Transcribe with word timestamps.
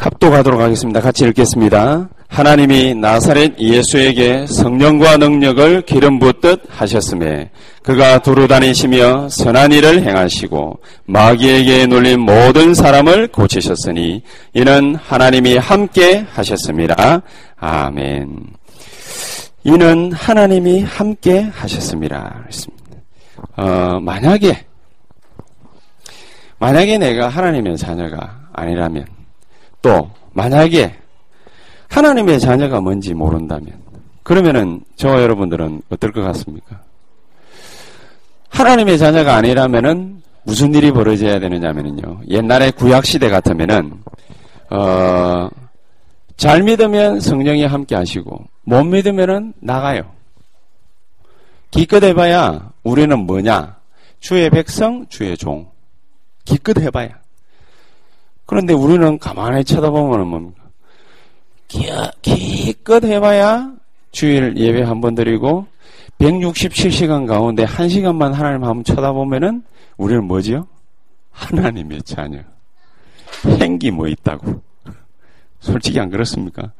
합독하도록 0.00 0.60
하겠습니다. 0.60 1.00
같이 1.00 1.24
읽겠습니다. 1.24 2.08
하나님이 2.28 2.94
나사렛 2.94 3.58
예수에게 3.58 4.46
성령과 4.46 5.16
능력을 5.16 5.82
기름 5.82 6.18
붓듯 6.18 6.62
하셨음에 6.68 7.50
그가 7.82 8.20
두루 8.20 8.46
다니시며 8.46 9.28
선한 9.30 9.72
일을 9.72 10.02
행하시고 10.02 10.78
마귀에게 11.06 11.86
눌린 11.86 12.20
모든 12.20 12.72
사람을 12.74 13.28
고치셨으니 13.28 14.22
이는 14.54 14.94
하나님이 14.94 15.56
함께 15.56 16.24
하셨습니다. 16.30 17.22
아멘. 17.56 18.59
이는 19.64 20.12
하나님이 20.12 20.82
함께 20.82 21.40
하셨습니다. 21.40 22.44
어, 23.56 24.00
만약에 24.00 24.66
만약에 26.58 26.98
내가 26.98 27.28
하나님의 27.28 27.76
자녀가 27.76 28.48
아니라면 28.52 29.06
또 29.82 30.10
만약에 30.32 30.94
하나님의 31.88 32.38
자녀가 32.38 32.80
뭔지 32.80 33.14
모른다면 33.14 33.72
그러면은 34.22 34.82
저와 34.96 35.22
여러분들은 35.22 35.82
어떨 35.90 36.12
것 36.12 36.22
같습니까? 36.22 36.80
하나님의 38.50 38.98
자녀가 38.98 39.36
아니라면은 39.36 40.22
무슨 40.44 40.74
일이 40.74 40.90
벌어져야 40.90 41.38
되느냐면요. 41.38 42.20
옛날에 42.28 42.70
구약 42.70 43.04
시대 43.06 43.28
같으면은 43.28 43.92
어, 44.70 45.48
잘 46.40 46.62
믿으면 46.62 47.20
성령이 47.20 47.66
함께 47.66 47.94
하시고 47.94 48.42
못 48.62 48.82
믿으면은 48.82 49.52
나가요. 49.60 50.10
기껏 51.70 52.02
해봐야 52.02 52.72
우리는 52.82 53.18
뭐냐? 53.26 53.76
주의 54.20 54.48
백성, 54.48 55.04
주의 55.10 55.36
종. 55.36 55.70
기껏 56.46 56.78
해봐야. 56.80 57.10
그런데 58.46 58.72
우리는 58.72 59.18
가만히 59.18 59.62
쳐다보면 59.64 60.26
뭡니까? 60.28 60.62
기껏 62.22 63.04
해봐야 63.04 63.74
주일 64.10 64.56
예배 64.56 64.80
한 64.80 65.02
번 65.02 65.14
드리고 65.14 65.66
167시간 66.20 67.26
가운데 67.26 67.66
1시간만 67.66 68.32
하나님 68.32 68.64
한번 68.64 68.82
쳐다보면은 68.82 69.62
우리는 69.98 70.24
뭐지요? 70.24 70.66
하나님의 71.32 72.00
자녀. 72.04 72.38
행기 73.60 73.90
뭐 73.90 74.08
있다고. 74.08 74.69
솔직히 75.60 76.00
안 76.00 76.10
그렇습니까? 76.10 76.72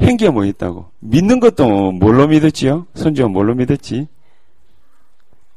행기가 0.00 0.30
뭐 0.30 0.44
있다고. 0.44 0.90
믿는 1.00 1.40
것도 1.40 1.92
뭘로 1.92 2.26
믿었지요? 2.28 2.86
선지가 2.94 3.28
뭘로 3.28 3.54
믿었지? 3.54 4.08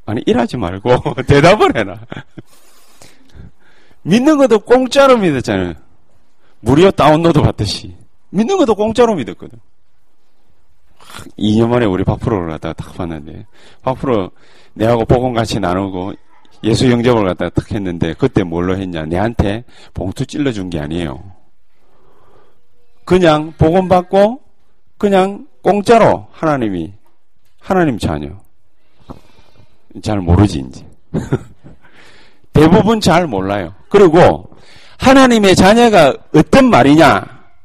아니, 0.04 0.22
일하지 0.26 0.56
말고 0.56 0.90
대답을 1.26 1.76
해라. 1.76 2.00
믿는 4.02 4.38
것도 4.38 4.60
공짜로 4.60 5.16
믿었잖아요. 5.16 5.74
무료 6.60 6.90
다운로드 6.90 7.40
받듯이. 7.40 7.96
믿는 8.30 8.56
것도 8.58 8.74
공짜로 8.74 9.14
믿었거든. 9.14 9.58
2년 11.38 11.68
만에 11.68 11.86
우리 11.86 12.04
박프로를 12.04 12.50
갖다가 12.50 12.74
딱 12.74 12.94
봤는데, 12.94 13.46
박프로 13.82 14.30
내하고 14.74 15.04
복음 15.06 15.32
같이 15.32 15.58
나누고 15.58 16.12
예수 16.62 16.90
영접을 16.90 17.24
갖다가 17.26 17.50
딱 17.50 17.70
했는데, 17.72 18.14
그때 18.14 18.42
뭘로 18.42 18.76
했냐? 18.76 19.06
내한테 19.06 19.64
봉투 19.94 20.26
찔러준 20.26 20.70
게 20.70 20.78
아니에요. 20.78 21.35
그냥 23.06 23.54
복음 23.56 23.88
받고, 23.88 24.40
그냥 24.98 25.46
공짜로 25.62 26.26
하나님이, 26.32 26.92
하나님 27.58 27.98
자녀. 27.98 28.28
잘 30.02 30.18
모르지, 30.18 30.62
이제. 30.68 30.84
대부분 32.52 33.00
잘 33.00 33.26
몰라요. 33.26 33.72
그리고 33.88 34.50
하나님의 34.98 35.54
자녀가 35.56 36.14
어떤 36.34 36.68
말이냐? 36.68 37.24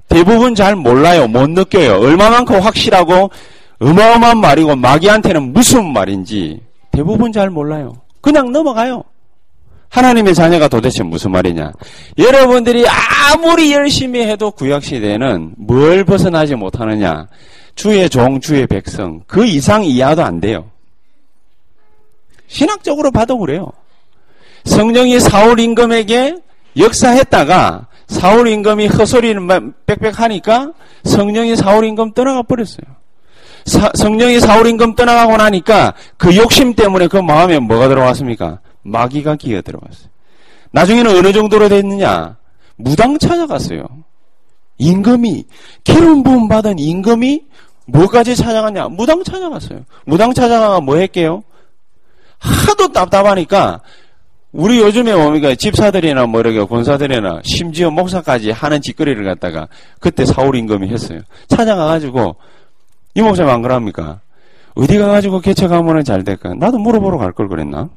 대부분 0.09 0.53
잘 0.53 0.75
몰라요. 0.75 1.27
못 1.27 1.49
느껴요. 1.49 1.99
얼마만큼 1.99 2.59
확실하고 2.59 3.31
어마어마한 3.79 4.37
말이고 4.39 4.75
마귀한테는 4.75 5.53
무슨 5.53 5.91
말인지 5.91 6.61
대부분 6.91 7.31
잘 7.31 7.49
몰라요. 7.49 7.93
그냥 8.19 8.51
넘어가요. 8.51 9.03
하나님의 9.91 10.33
자녀가 10.33 10.67
도대체 10.69 11.03
무슨 11.03 11.31
말이냐? 11.31 11.73
여러분들이 12.17 12.85
아무리 12.87 13.73
열심히 13.73 14.21
해도 14.21 14.49
구약시대에는 14.51 15.55
뭘 15.57 16.05
벗어나지 16.05 16.55
못하느냐? 16.55 17.27
주의 17.75 18.09
종, 18.09 18.39
주의 18.39 18.65
백성. 18.67 19.21
그 19.27 19.45
이상 19.45 19.83
이하도 19.83 20.23
안 20.23 20.39
돼요. 20.39 20.69
신학적으로 22.47 23.11
봐도 23.11 23.37
그래요. 23.37 23.71
성령이 24.63 25.19
사울 25.19 25.59
임금에게 25.59 26.35
역사했다가 26.77 27.87
사울 28.07 28.47
임금이 28.47 28.87
헛소리를 28.87 29.47
빽빽 29.87 30.19
하니까 30.19 30.71
성령이 31.03 31.55
사울 31.57 31.85
임금 31.85 32.13
떠나가 32.13 32.43
버렸어요. 32.43 32.85
사, 33.65 33.91
성령이 33.93 34.39
사울 34.39 34.67
임금 34.67 34.95
떠나가고 34.95 35.35
나니까 35.37 35.93
그 36.17 36.35
욕심 36.37 36.75
때문에 36.75 37.07
그 37.07 37.17
마음에 37.17 37.59
뭐가 37.59 37.89
들어왔습니까? 37.89 38.59
마귀가 38.83 39.35
기어 39.35 39.61
들어갔어요. 39.61 40.09
나중에는 40.71 41.17
어느 41.17 41.31
정도로 41.33 41.69
됐느냐? 41.69 42.37
무당 42.77 43.17
찾아갔어요. 43.17 43.85
임금이 44.77 45.45
기름 45.83 46.23
부음 46.23 46.47
받은 46.47 46.79
임금이 46.79 47.43
뭐까지 47.87 48.35
찾아갔냐? 48.35 48.87
무당 48.89 49.23
찾아갔어요. 49.23 49.81
무당 50.05 50.33
찾아가가 50.33 50.79
뭐 50.79 50.95
했게요? 50.97 51.43
하도 52.39 52.91
답답하니까 52.91 53.81
우리 54.51 54.79
요즘에 54.79 55.13
뭡니까 55.15 55.53
집사들이나 55.55 56.25
뭐 56.25 56.39
이렇게 56.41 56.63
권사들이나 56.65 57.41
심지어 57.43 57.89
목사까지 57.91 58.51
하는 58.51 58.81
짓거리를 58.81 59.23
갖다가 59.23 59.67
그때 59.99 60.25
사울 60.25 60.55
임금이 60.55 60.89
했어요. 60.89 61.21
찾아가가지고 61.47 62.35
이 63.15 63.21
목사님 63.21 63.51
안 63.51 63.61
그럽니까? 63.61 64.21
어디 64.73 64.97
가가지고 64.97 65.41
개척하면 65.41 66.03
잘 66.03 66.23
될까? 66.23 66.53
나도 66.55 66.79
물어보러 66.79 67.17
갈 67.17 67.31
걸 67.33 67.47
그랬나? 67.49 67.89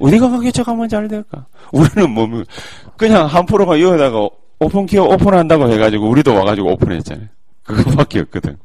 어디 0.00 0.18
가가 0.18 0.40
개척하면 0.40 0.88
잘 0.88 1.06
될까? 1.08 1.46
우리는 1.72 2.10
뭐 2.10 2.26
그냥 2.96 3.26
한 3.26 3.46
프로가 3.46 3.80
여기다가 3.80 4.28
오픈 4.58 4.86
키어 4.86 5.04
오픈한다고 5.04 5.70
해가지고 5.70 6.08
우리도 6.08 6.34
와가지고 6.34 6.72
오픈했잖아요. 6.72 7.28
그거밖에 7.64 8.20
없거든. 8.20 8.58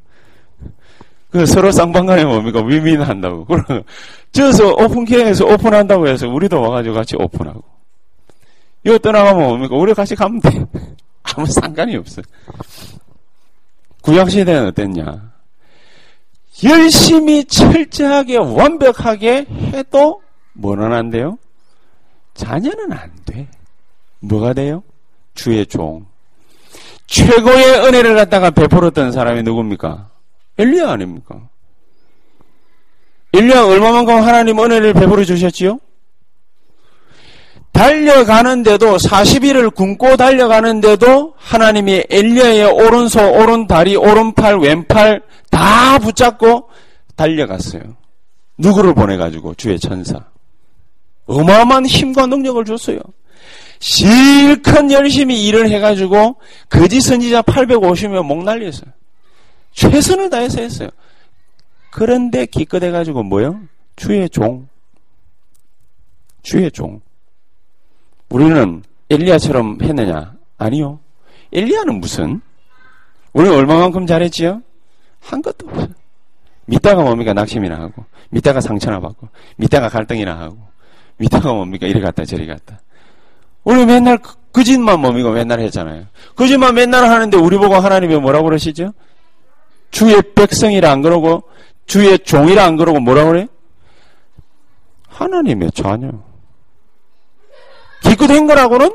그 1.30 1.44
서로 1.44 1.70
쌍방간에 1.70 2.24
뭡니까 2.24 2.62
위민한다고. 2.62 3.44
그럼 3.44 3.82
저서 4.32 4.72
오픈케어에서 4.72 5.46
오픈한다고 5.46 6.08
해서 6.08 6.28
우리도 6.28 6.60
와가지고 6.60 6.94
같이 6.94 7.16
오픈하고. 7.16 7.62
이거 8.84 8.98
떠나가면 8.98 9.42
뭡니까 9.48 9.76
우리 9.76 9.92
같이 9.92 10.14
가면 10.14 10.40
돼. 10.40 10.64
아무 11.22 11.46
상관이 11.46 11.96
없어. 11.96 12.22
구약 14.00 14.30
시대는 14.30 14.68
어땠냐? 14.68 15.32
열심히 16.64 17.44
철저하게 17.44 18.36
완벽하게 18.38 19.46
해도 19.72 20.22
뭐는 20.56 20.92
안 20.92 21.10
돼요? 21.10 21.38
자녀는 22.34 22.92
안 22.92 23.10
돼. 23.24 23.48
뭐가 24.20 24.52
돼요? 24.52 24.82
주의 25.34 25.64
종. 25.66 26.06
최고의 27.06 27.86
은혜를 27.86 28.14
갖다가 28.14 28.50
베풀었던 28.50 29.12
사람이 29.12 29.42
누굽니까? 29.42 30.08
엘리야 30.58 30.90
아닙니까? 30.90 31.40
엘리야 33.32 33.64
얼마만큼 33.64 34.14
하나님 34.22 34.58
은혜를 34.58 34.94
베풀어 34.94 35.24
주셨지요? 35.24 35.78
달려가는데도 37.72 38.96
40일을 38.96 39.74
굶고 39.74 40.16
달려가는데도 40.16 41.34
하나님이 41.36 42.04
엘리야의 42.08 42.64
오른손, 42.64 43.26
오른다리, 43.26 43.96
오른팔, 43.96 44.60
왼팔 44.60 45.22
다 45.50 45.98
붙잡고 45.98 46.70
달려갔어요. 47.16 47.82
누구를 48.56 48.94
보내가지고 48.94 49.54
주의 49.56 49.78
천사. 49.78 50.24
어마어마한 51.26 51.86
힘과 51.86 52.26
능력을 52.26 52.64
줬어요. 52.64 52.98
실컷 53.78 54.90
열심히 54.90 55.46
일을 55.46 55.70
해가지고 55.70 56.36
거짓 56.68 57.00
선지자 57.00 57.42
850명 57.42 58.24
목 58.24 58.42
날렸어요. 58.44 58.90
최선을 59.72 60.30
다해서 60.30 60.60
했어요. 60.62 60.88
그런데 61.90 62.46
기껏 62.46 62.82
해가지고 62.82 63.22
뭐요? 63.22 63.60
주의 63.96 64.28
종. 64.30 64.68
주의 66.42 66.70
종. 66.70 67.00
우리는 68.30 68.82
엘리야처럼 69.10 69.78
했느냐? 69.82 70.34
아니요. 70.58 71.00
엘리야는 71.52 72.00
무슨? 72.00 72.40
우리는 73.32 73.54
얼마만큼 73.54 74.06
잘했지요? 74.06 74.62
한 75.20 75.42
것도 75.42 75.68
없어요. 75.68 75.88
믿다가 76.66 77.02
뭡니까? 77.02 77.32
낙심이나 77.32 77.78
하고, 77.78 78.04
믿다가 78.30 78.60
상처나 78.60 79.00
받고, 79.00 79.28
믿다가 79.56 79.88
갈등이나 79.88 80.38
하고, 80.38 80.58
믿다가 81.18 81.52
뭡니까? 81.52 81.86
이리 81.86 82.00
갔다 82.00 82.24
저리 82.24 82.46
갔다. 82.46 82.80
우리 83.64 83.84
맨날 83.84 84.18
그, 84.18 84.34
그 84.52 84.64
짓만 84.64 85.00
뭡니까? 85.00 85.30
맨날 85.30 85.60
했잖아요. 85.60 86.04
그 86.34 86.46
짓만 86.46 86.74
맨날 86.74 87.04
하는데 87.04 87.36
우리 87.36 87.56
보고 87.56 87.74
하나님이 87.74 88.16
뭐라고 88.16 88.44
그러시죠? 88.44 88.92
주의 89.90 90.20
백성이라 90.34 90.90
안 90.90 91.02
그러고, 91.02 91.42
주의 91.86 92.18
종이라 92.18 92.64
안 92.64 92.76
그러고 92.76 93.00
뭐라고 93.00 93.30
그래? 93.30 93.48
하나님의 95.08 95.70
자녀. 95.72 96.10
기껏 98.02 98.30
한 98.30 98.46
거라고는 98.46 98.90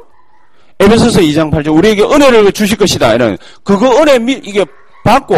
에베소서 0.80 1.22
2장 1.22 1.52
8절 1.52 1.76
우리에게 1.76 2.04
은혜를 2.04 2.52
주실 2.52 2.78
것이다. 2.78 3.14
이런 3.14 3.38
그거 3.64 4.02
은혜 4.02 4.20
미, 4.20 4.34
이게 4.34 4.66
받고 5.04 5.36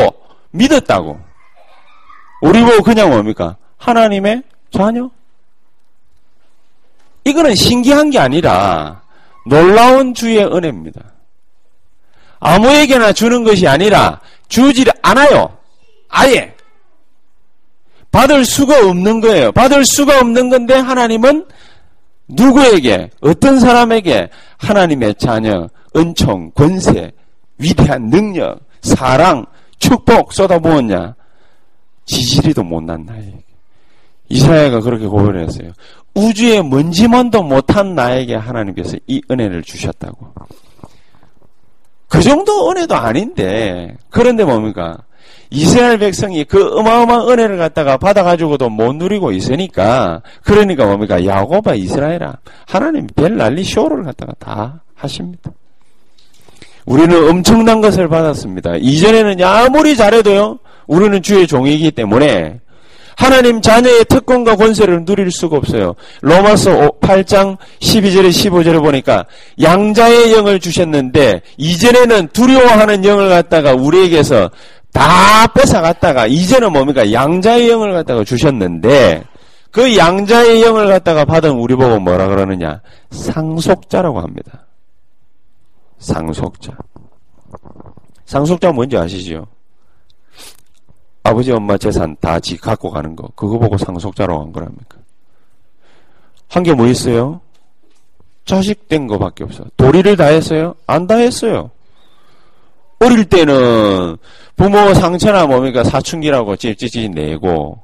믿었다고. 0.52 1.20
우리 2.42 2.62
보고 2.62 2.84
그냥 2.84 3.10
뭡니까? 3.10 3.58
하나님의 3.78 4.44
자녀? 4.72 5.10
이거는 7.25 7.56
신기한 7.56 8.10
게 8.10 8.20
아니라 8.20 9.02
놀라운 9.46 10.14
주의 10.14 10.44
은혜입니다. 10.44 11.02
아무에게나 12.40 13.14
주는 13.14 13.44
것이 13.44 13.68
아니라 13.68 14.20
주지 14.50 14.86
않아요. 15.02 15.58
아예. 16.10 16.54
받을 18.12 18.46
수가 18.46 18.88
없는 18.88 19.22
거예요. 19.22 19.52
받을 19.52 19.86
수가 19.86 20.20
없는 20.20 20.50
건데 20.50 20.75
하나님은 20.75 21.46
누구에게, 22.28 23.10
어떤 23.22 23.60
사람에게 23.60 24.30
하나님의 24.58 25.16
자녀, 25.16 25.70
은총, 25.96 26.52
권세, 26.52 27.12
위대한 27.58 28.10
능력, 28.10 28.60
사랑, 28.81 29.46
축복 29.80 30.34
쏟아부었냐? 30.34 31.16
지지리도 32.06 32.64
못난 32.64 33.06
나에게. 33.06 33.44
이사야가 34.30 34.80
그렇게 34.81 35.06
고백했어요. 35.06 35.72
우주에 36.15 36.62
먼지만도 36.62 37.44
못한 37.44 37.95
나에게 37.95 38.36
하나님께서 38.36 38.98
이 39.07 39.21
은혜를 39.30 39.63
주셨다고. 39.63 40.33
그 42.07 42.21
정도 42.21 42.69
은혜도 42.69 42.95
아닌데, 42.95 43.98
그런데 44.10 44.44
뭡니까? 44.44 44.98
이스라엘 45.50 45.98
백성이 46.00 46.44
그 46.44 46.77
어마어마한 46.77 47.30
은혜를 47.30 47.57
갖다가 47.57 47.98
받아가지고도 47.98 48.69
못 48.69 48.95
누리고 48.95 49.31
있으니까, 49.31 50.21
그러니까 50.44 50.86
뭡니까? 50.86 51.25
야고바 51.25 51.75
이스라엘아. 51.75 52.38
하나님 52.68 53.07
별 53.15 53.38
난리 53.38 53.63
쇼를 53.63 54.04
갖다가 54.04 54.33
다 54.39 54.83
하십니다. 54.95 55.51
우리는 56.86 57.30
엄청난 57.30 57.81
것을 57.81 58.07
받았습니다. 58.07 58.75
이전에는 58.77 59.44
아무리 59.44 59.95
잘해도요, 59.95 60.60
우리는 60.88 61.21
주의 61.21 61.48
종이기 61.48 61.92
때문에 61.92 62.60
하나님 63.18 63.62
자녀의 63.62 64.06
특권과 64.06 64.56
권세를 64.56 65.06
누릴 65.06 65.31
수가 65.31 65.57
없어요. 65.57 65.95
로마서 66.21 66.92
8장 67.01 67.57
12절에 67.80 68.30
15절에 68.30 68.81
보니까 68.81 69.25
양자의 69.62 70.33
영을 70.33 70.60
주셨는데 70.60 71.42
이전에는 71.57 72.30
두려워하는 72.30 73.06
영을 73.06 73.30
갖다가 73.30 73.74
우리에게서 73.74 74.50
다 74.92 75.48
뺏어갔다가 75.48 76.27
이제는 76.27 76.71
뭡니까 76.71 77.12
양자의 77.12 77.69
영을 77.69 77.94
갖다가 77.94 78.24
주셨는데 78.24 79.24
그 79.71 79.98
양자의 79.98 80.62
영을 80.62 80.88
갖다가 80.88 81.25
받은 81.25 81.51
우리 81.51 81.75
보고 81.75 82.00
뭐라 82.00 82.27
그러느냐 82.27 82.81
상속자라고 83.10 84.19
합니다. 84.19 84.68
상속자. 85.98 86.74
상속자 88.25 88.71
뭔지 88.71 88.98
아시죠? 88.98 89.48
아버지 91.34 91.52
엄마 91.52 91.78
재산 91.78 92.16
다 92.22 92.40
지 92.40 92.58
갖고 92.58 92.92
가는 92.92 93.16
거 93.16 93.28
그거 93.36 93.58
보고 93.58 93.78
상속자라고 93.78 94.42
한 94.42 94.52
거랍니까? 94.52 94.98
한 96.50 96.64
게 96.64 96.74
뭐 96.74 96.86
있어요? 96.88 97.42
자식 98.46 98.88
된 98.88 99.08
거밖에 99.08 99.44
없어. 99.44 99.64
도리를 99.78 100.16
다 100.16 100.26
했어요? 100.26 100.76
안 100.86 101.08
다 101.08 101.16
했어요. 101.16 101.72
어릴 103.00 103.26
때는 103.26 104.18
부모 104.56 104.94
상처나 104.94 105.48
뭡니까 105.48 105.84
사춘기라고 105.84 106.56
찌찌찌 106.56 107.10
내고 107.10 107.82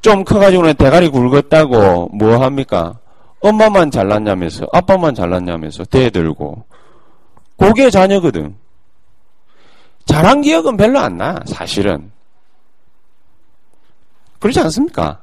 좀 0.00 0.24
커가지고는 0.24 0.74
대가리 0.74 1.08
굵었다고 1.08 2.08
뭐 2.14 2.38
합니까? 2.42 2.98
엄마만 3.40 3.90
잘났냐면서 3.90 4.66
아빠만 4.72 5.14
잘났냐면서 5.14 5.84
대들고 5.84 6.64
그게 7.58 7.90
자녀거든. 7.90 8.56
잘한 10.06 10.40
기억은 10.40 10.76
별로 10.78 10.98
안 10.98 11.18
나, 11.18 11.38
사실은. 11.46 12.10
그렇지 14.40 14.58
않습니까? 14.60 15.22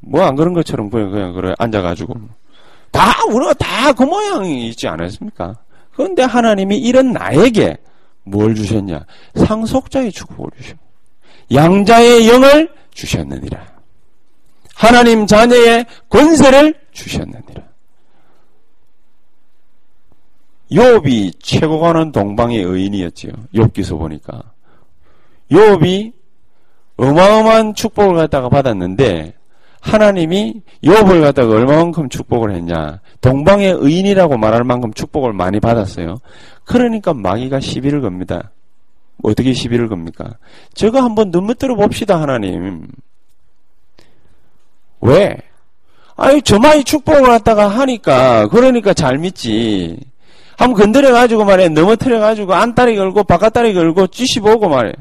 뭐 0.00 0.22
안 0.24 0.36
그런 0.36 0.52
것처럼 0.54 0.90
그냥, 0.90 1.10
그냥, 1.10 1.32
그래, 1.32 1.54
앉아가지고. 1.58 2.14
다, 2.92 3.24
우리가 3.26 3.54
다 3.54 3.92
그 3.92 4.02
모양이 4.04 4.68
있지 4.68 4.86
않았습니까? 4.88 5.56
그런데 5.92 6.22
하나님이 6.22 6.78
이런 6.78 7.12
나에게 7.12 7.76
뭘 8.24 8.54
주셨냐? 8.54 9.04
상속자의 9.34 10.10
축복을 10.12 10.50
주셨 10.58 10.76
양자의 11.52 12.28
영을 12.28 12.72
주셨느니라. 12.92 13.74
하나님 14.74 15.26
자녀의 15.26 15.86
권세를 16.08 16.74
주셨느니라. 16.92 17.62
욥이 20.72 21.34
최고 21.40 21.78
가는 21.80 22.10
동방의 22.10 22.62
의인이었지요. 22.62 23.32
욥기서 23.54 23.98
보니까. 23.98 24.42
욥이 25.50 26.12
어마어마한 26.96 27.74
축복을 27.74 28.14
갖다가 28.16 28.48
받았는데 28.48 29.34
하나님이 29.80 30.62
욥을 30.82 31.20
갖다가 31.20 31.54
얼마만큼 31.54 32.08
축복을 32.08 32.54
했냐. 32.54 33.00
동방의 33.20 33.76
의인이라고 33.80 34.38
말할 34.38 34.64
만큼 34.64 34.92
축복을 34.92 35.32
많이 35.32 35.60
받았어요. 35.60 36.18
그러니까 36.64 37.12
마귀가 37.12 37.60
시비를 37.60 38.00
겁니다. 38.00 38.50
어떻게 39.22 39.52
시비를 39.52 39.88
겁니까? 39.88 40.36
저거 40.72 41.00
한번 41.02 41.30
눈밑들어 41.30 41.76
봅시다, 41.76 42.20
하나님. 42.20 42.86
왜? 45.00 45.36
아니, 46.16 46.40
저마이 46.42 46.82
축복을 46.84 47.22
갖다가 47.22 47.68
하니까, 47.68 48.48
그러니까 48.48 48.94
잘 48.94 49.18
믿지. 49.18 49.98
한번 50.56 50.80
건드려가지고 50.80 51.44
말해, 51.44 51.68
넘어뜨려가지고, 51.68 52.54
안다리 52.54 52.96
걸고, 52.96 53.24
바깥다리 53.24 53.74
걸고, 53.74 54.06
찌시 54.08 54.40
보고 54.40 54.68
말해. 54.68 54.92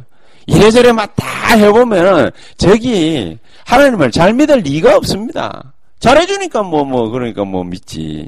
이래저래 0.47 0.91
막 0.91 1.13
다 1.15 1.55
해보면, 1.55 2.31
저기, 2.57 3.37
하나님을 3.65 4.11
잘 4.11 4.33
믿을 4.33 4.59
리가 4.59 4.97
없습니다. 4.97 5.73
잘해주니까 5.99 6.63
뭐, 6.63 6.83
뭐, 6.83 7.09
그러니까 7.09 7.45
뭐 7.45 7.63
믿지. 7.63 8.27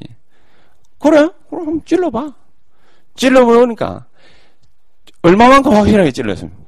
그래? 0.99 1.27
그럼 1.49 1.81
찔러봐. 1.83 2.33
찔러보니까, 3.15 4.05
얼마만큼 5.23 5.73
확실하게 5.73 6.11
찔렀습니까? 6.11 6.63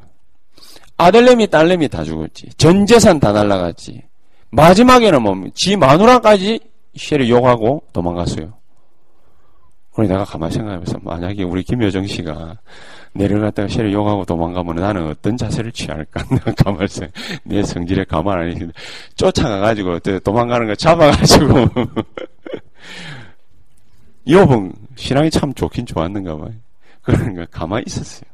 아들내미, 0.97 1.47
딸내미 1.47 1.89
다 1.89 2.03
죽었지. 2.03 2.49
전 2.57 2.85
재산 2.85 3.19
다 3.19 3.31
날라갔지. 3.31 4.01
마지막에는 4.49 5.21
뭐, 5.21 5.35
지 5.53 5.75
마누라까지 5.75 6.59
쉐를 6.95 7.29
욕하고 7.29 7.83
도망갔어요. 7.93 8.53
그래 9.93 10.07
내가 10.07 10.23
가만히 10.23 10.53
생각해보면서 10.53 10.99
만약에 11.01 11.43
우리 11.43 11.63
김여정 11.63 12.05
씨가 12.05 12.57
내려갔다가 13.13 13.67
쉐를 13.67 13.93
욕하고 13.93 14.25
도망가면 14.25 14.75
나는 14.75 15.07
어떤 15.07 15.37
자세를 15.37 15.71
취할까? 15.71 16.23
가만히 16.57 16.87
내 17.43 17.63
성질에 17.63 18.03
가만 18.05 18.39
안 18.39 18.51
있는데 18.51 18.73
쫓아가가지고 19.15 19.99
도망가는 20.23 20.67
거 20.67 20.75
잡아가지고 20.75 21.47
여봉 24.29 24.73
신앙이 24.95 25.29
참 25.29 25.53
좋긴 25.53 25.85
좋았는가 25.85 26.37
봐요. 26.37 26.53
그러니까 27.01 27.45
가만히 27.51 27.83
있었어요. 27.87 28.29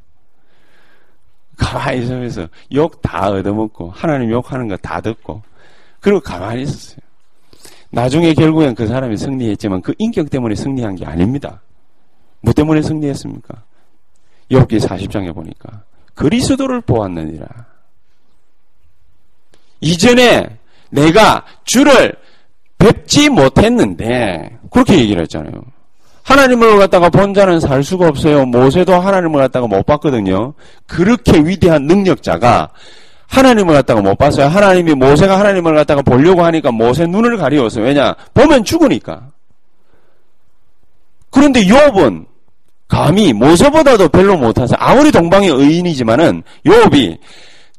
가만히 1.58 2.04
있으면서 2.04 2.48
욕 2.74 3.02
다 3.02 3.30
얻어먹고 3.30 3.92
하나님 3.92 4.32
욕하는 4.32 4.68
거 4.68 4.76
다 4.78 5.02
듣고 5.02 5.44
그리고 6.00 6.20
가만히 6.20 6.64
있었어요. 6.64 6.98
나중에 7.92 8.34
결국엔 8.34 8.74
그 8.74 8.88
사람이 8.88 9.16
승리했지만 9.18 9.84
그 9.84 9.94
인격 10.00 10.32
때문에 10.32 10.56
승리한 10.56 10.96
게 10.96 11.06
아닙니다. 11.06 11.62
뭐 12.42 12.52
때문에 12.54 12.82
승리했습니까? 12.82 13.64
엽기 14.52 14.78
40장에 14.78 15.34
보니까 15.34 15.84
그리스도를 16.16 16.82
보았느니라. 16.82 17.48
이전에 19.82 20.58
내가 20.90 21.44
주를 21.66 22.16
뵙지 22.78 23.30
못했는데 23.30 24.60
그렇게 24.70 25.00
얘기를 25.00 25.22
했잖아요. 25.24 25.54
하나님을 26.24 26.78
갖다가 26.78 27.10
본 27.10 27.34
자는 27.34 27.60
살 27.60 27.84
수가 27.84 28.08
없어요. 28.08 28.46
모세도 28.46 28.94
하나님을 28.94 29.42
갖다가 29.42 29.68
못 29.68 29.86
봤거든요. 29.86 30.54
그렇게 30.88 31.38
위대한 31.40 31.86
능력자가 31.86 32.70
하나님을 33.28 33.74
갖다가 33.74 34.02
못 34.02 34.18
봤어요. 34.18 34.48
하나님이 34.48 34.94
모세가 34.94 35.38
하나님을 35.40 35.76
갖다가 35.76 36.02
보려고 36.02 36.44
하니까 36.46 36.72
모세 36.72 37.06
눈을 37.08 37.38
가리웠어요. 37.38 37.84
왜냐? 37.84 38.16
보면 38.34 38.64
죽으니까. 38.64 39.30
그런데 41.30 41.66
욥은 41.66 42.26
감히 42.94 43.34
모세보다도 43.34 44.10
별로 44.10 44.38
못하서 44.38 44.76
아무리 44.78 45.12
동방의 45.12 45.50
의인이지만은 45.50 46.44
욥이 46.64 47.18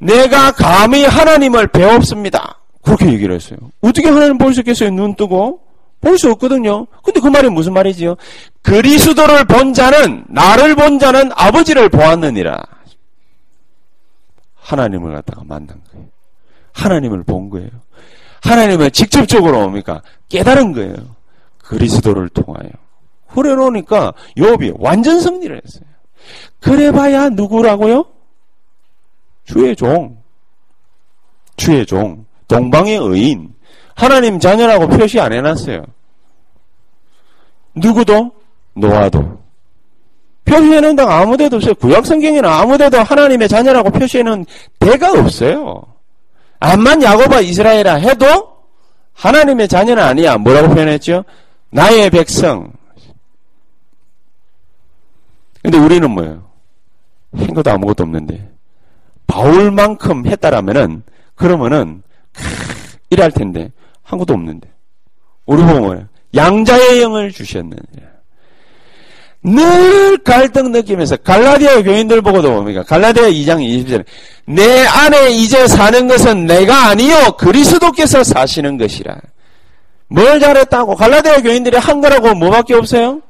내가 0.01 0.51
감히 0.51 1.05
하나님을 1.05 1.69
배웠습니다. 1.69 2.59
그렇게 2.83 3.07
얘기를 3.13 3.35
했어요. 3.37 3.59
어떻게 3.81 4.09
하나님 4.09 4.39
볼 4.39 4.53
수 4.53 4.61
있겠어요? 4.61 4.91
눈 4.91 5.15
뜨고 5.15 5.61
볼 6.01 6.19
수 6.19 6.31
없거든요. 6.33 6.87
근데 7.05 7.21
그 7.21 7.29
말이 7.29 7.49
무슨 7.49 7.73
말이지요? 7.75 8.17
그리스도를 8.63 9.45
본 9.45 9.73
자는 9.73 10.25
나를 10.29 10.75
본 10.75 10.99
자는 10.99 11.31
아버지를 11.35 11.89
보았느니라. 11.91 12.61
하나님을 14.57 15.15
갖다가 15.15 15.43
만난 15.45 15.81
거예요. 15.93 16.07
하나님을 16.73 17.23
본 17.23 17.51
거예요. 17.51 17.71
하나님을 18.43 18.91
직접적으로 18.91 19.61
뭡니까? 19.61 20.03
깨달은 20.29 20.73
거예요. 20.73 20.95
그리스도를 21.59 22.29
통하여. 22.31 22.69
그래 23.35 23.55
놓으니까 23.55 24.13
욥이 24.37 24.77
완전 24.79 25.21
승리를 25.21 25.61
했어요. 25.65 25.85
그래봐야 26.61 27.29
누구라고요? 27.31 28.07
주의 29.45 29.75
종. 29.77 30.17
주의 31.57 31.85
종. 31.85 32.25
동방의 32.49 32.97
의인. 32.97 33.55
하나님 33.95 34.39
자녀라고 34.39 34.89
표시 34.89 35.21
안 35.21 35.33
해놨어요. 35.33 35.85
누구도? 37.75 38.33
노아도. 38.75 39.45
표시해놓은 40.45 40.97
데가 40.97 41.21
아무 41.21 41.37
데도 41.37 41.57
없어요. 41.57 41.75
구약 41.75 42.07
성경에는 42.07 42.49
아무 42.49 42.77
데도 42.77 42.99
하나님의 42.99 43.49
자녀라고 43.49 43.91
표시해놓은 43.91 44.45
데가 44.79 45.13
없어요. 45.13 45.83
암만 46.61 47.03
야고바 47.03 47.41
이스라엘아 47.41 47.95
해도 47.95 48.55
하나님의 49.15 49.69
자녀는 49.69 50.03
아니야. 50.03 50.37
뭐라고 50.39 50.75
표현했죠? 50.75 51.25
나의 51.71 52.11
백성. 52.11 52.73
근데 55.65 55.79
우리는 55.79 56.09
뭐예요? 56.11 56.45
한 57.35 57.55
것도 57.55 57.71
아무것도 57.71 58.05
없는데. 58.05 58.51
바울만큼 59.27 60.27
했다라면은, 60.27 61.03
그러면은, 61.35 62.03
이할 63.11 63.33
텐데, 63.33 63.73
한 64.03 64.19
것도 64.19 64.35
없는데. 64.35 64.69
우리 65.47 65.63
보고 65.63 65.81
뭐예요? 65.81 66.07
양자의 66.35 67.01
영을 67.01 67.33
주셨느니라. 67.33 67.81
늘 69.43 70.19
갈등 70.19 70.71
느끼면서 70.73 71.17
갈라디아 71.19 71.83
교인들 71.83 72.21
보고도 72.23 72.51
뭡니까? 72.51 72.83
갈라디아 72.83 73.29
2장 73.29 73.59
20절에 73.59 74.05
내 74.47 74.87
안에 74.87 75.33
이제 75.33 75.67
사는 75.69 76.09
것은 76.09 76.47
내가 76.47 76.89
아니요 76.89 77.33
그리스도께서 77.39 78.25
사시는 78.25 78.79
것이라. 78.79 79.15
뭘 80.09 80.41
잘했다고? 80.41 80.95
갈라디아 80.95 81.43
교인들이 81.43 81.77
한 81.77 82.01
거라고 82.01 82.35
뭐밖에 82.35 82.75
없어요? 82.75 83.21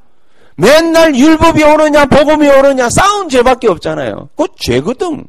맨날 0.55 1.15
율법이 1.15 1.63
오느냐 1.63 2.05
복음이 2.05 2.47
오느냐 2.49 2.89
싸운 2.89 3.29
죄밖에 3.29 3.67
없잖아요. 3.67 4.29
그거 4.35 4.47
죄거든. 4.57 5.25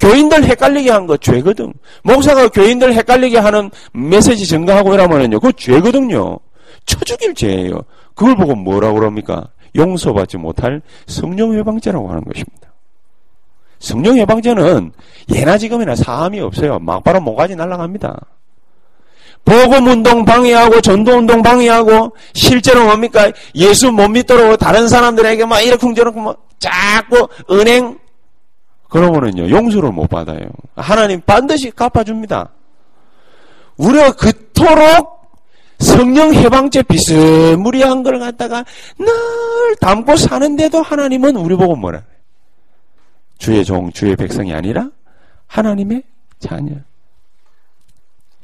교인들 0.00 0.44
헷갈리게 0.44 0.90
한 0.90 1.06
거 1.06 1.16
죄거든. 1.16 1.72
목사가 2.02 2.48
교인들 2.48 2.94
헷갈리게 2.94 3.38
하는 3.38 3.70
메시지 3.92 4.46
증가하고 4.46 4.94
이러면은요. 4.94 5.38
그거 5.38 5.52
죄거든요. 5.52 6.38
쳐 6.86 6.98
죽일 7.04 7.34
죄예요. 7.34 7.82
그걸 8.14 8.34
보고 8.36 8.54
뭐라고 8.54 8.94
그럽니까? 8.98 9.48
용서받지 9.76 10.36
못할 10.38 10.82
성령 11.06 11.54
해방죄라고 11.54 12.08
하는 12.08 12.24
것입니다. 12.24 12.72
성령 13.78 14.16
해방죄는 14.18 14.92
예나 15.34 15.58
지금이나 15.58 15.94
사함이 15.96 16.40
없어요. 16.40 16.78
막바로 16.80 17.20
모가지 17.20 17.54
날아갑니다. 17.56 18.20
복음 19.44 19.86
운동 19.86 20.24
방해하고 20.24 20.80
전도 20.80 21.12
운동 21.12 21.42
방해하고 21.42 22.14
실제로 22.32 22.84
뭡니까? 22.84 23.30
예수 23.54 23.90
못 23.90 24.08
믿도록 24.08 24.58
다른 24.58 24.88
사람들에게 24.88 25.44
막 25.46 25.60
이렇게 25.60 25.92
저렇게 25.94 26.20
뭐 26.20 26.36
자꾸 26.58 27.28
은행 27.50 27.98
그러면은요 28.88 29.50
용서를 29.50 29.90
못 29.90 30.08
받아요. 30.08 30.40
하나님 30.76 31.20
반드시 31.22 31.70
갚아줍니다. 31.70 32.50
우리가 33.76 34.12
그토록 34.12 35.22
성령 35.78 36.32
해방죄 36.32 36.82
비스무리한 36.82 38.02
걸 38.02 38.20
갖다가 38.20 38.64
늘 38.98 39.08
담고 39.80 40.16
사는데도 40.16 40.80
하나님은 40.82 41.36
우리 41.36 41.56
보고 41.56 41.74
뭐라? 41.74 42.02
주의 43.38 43.64
종, 43.64 43.90
주의 43.90 44.14
백성이 44.14 44.54
아니라 44.54 44.88
하나님의 45.48 46.04
자녀. 46.38 46.76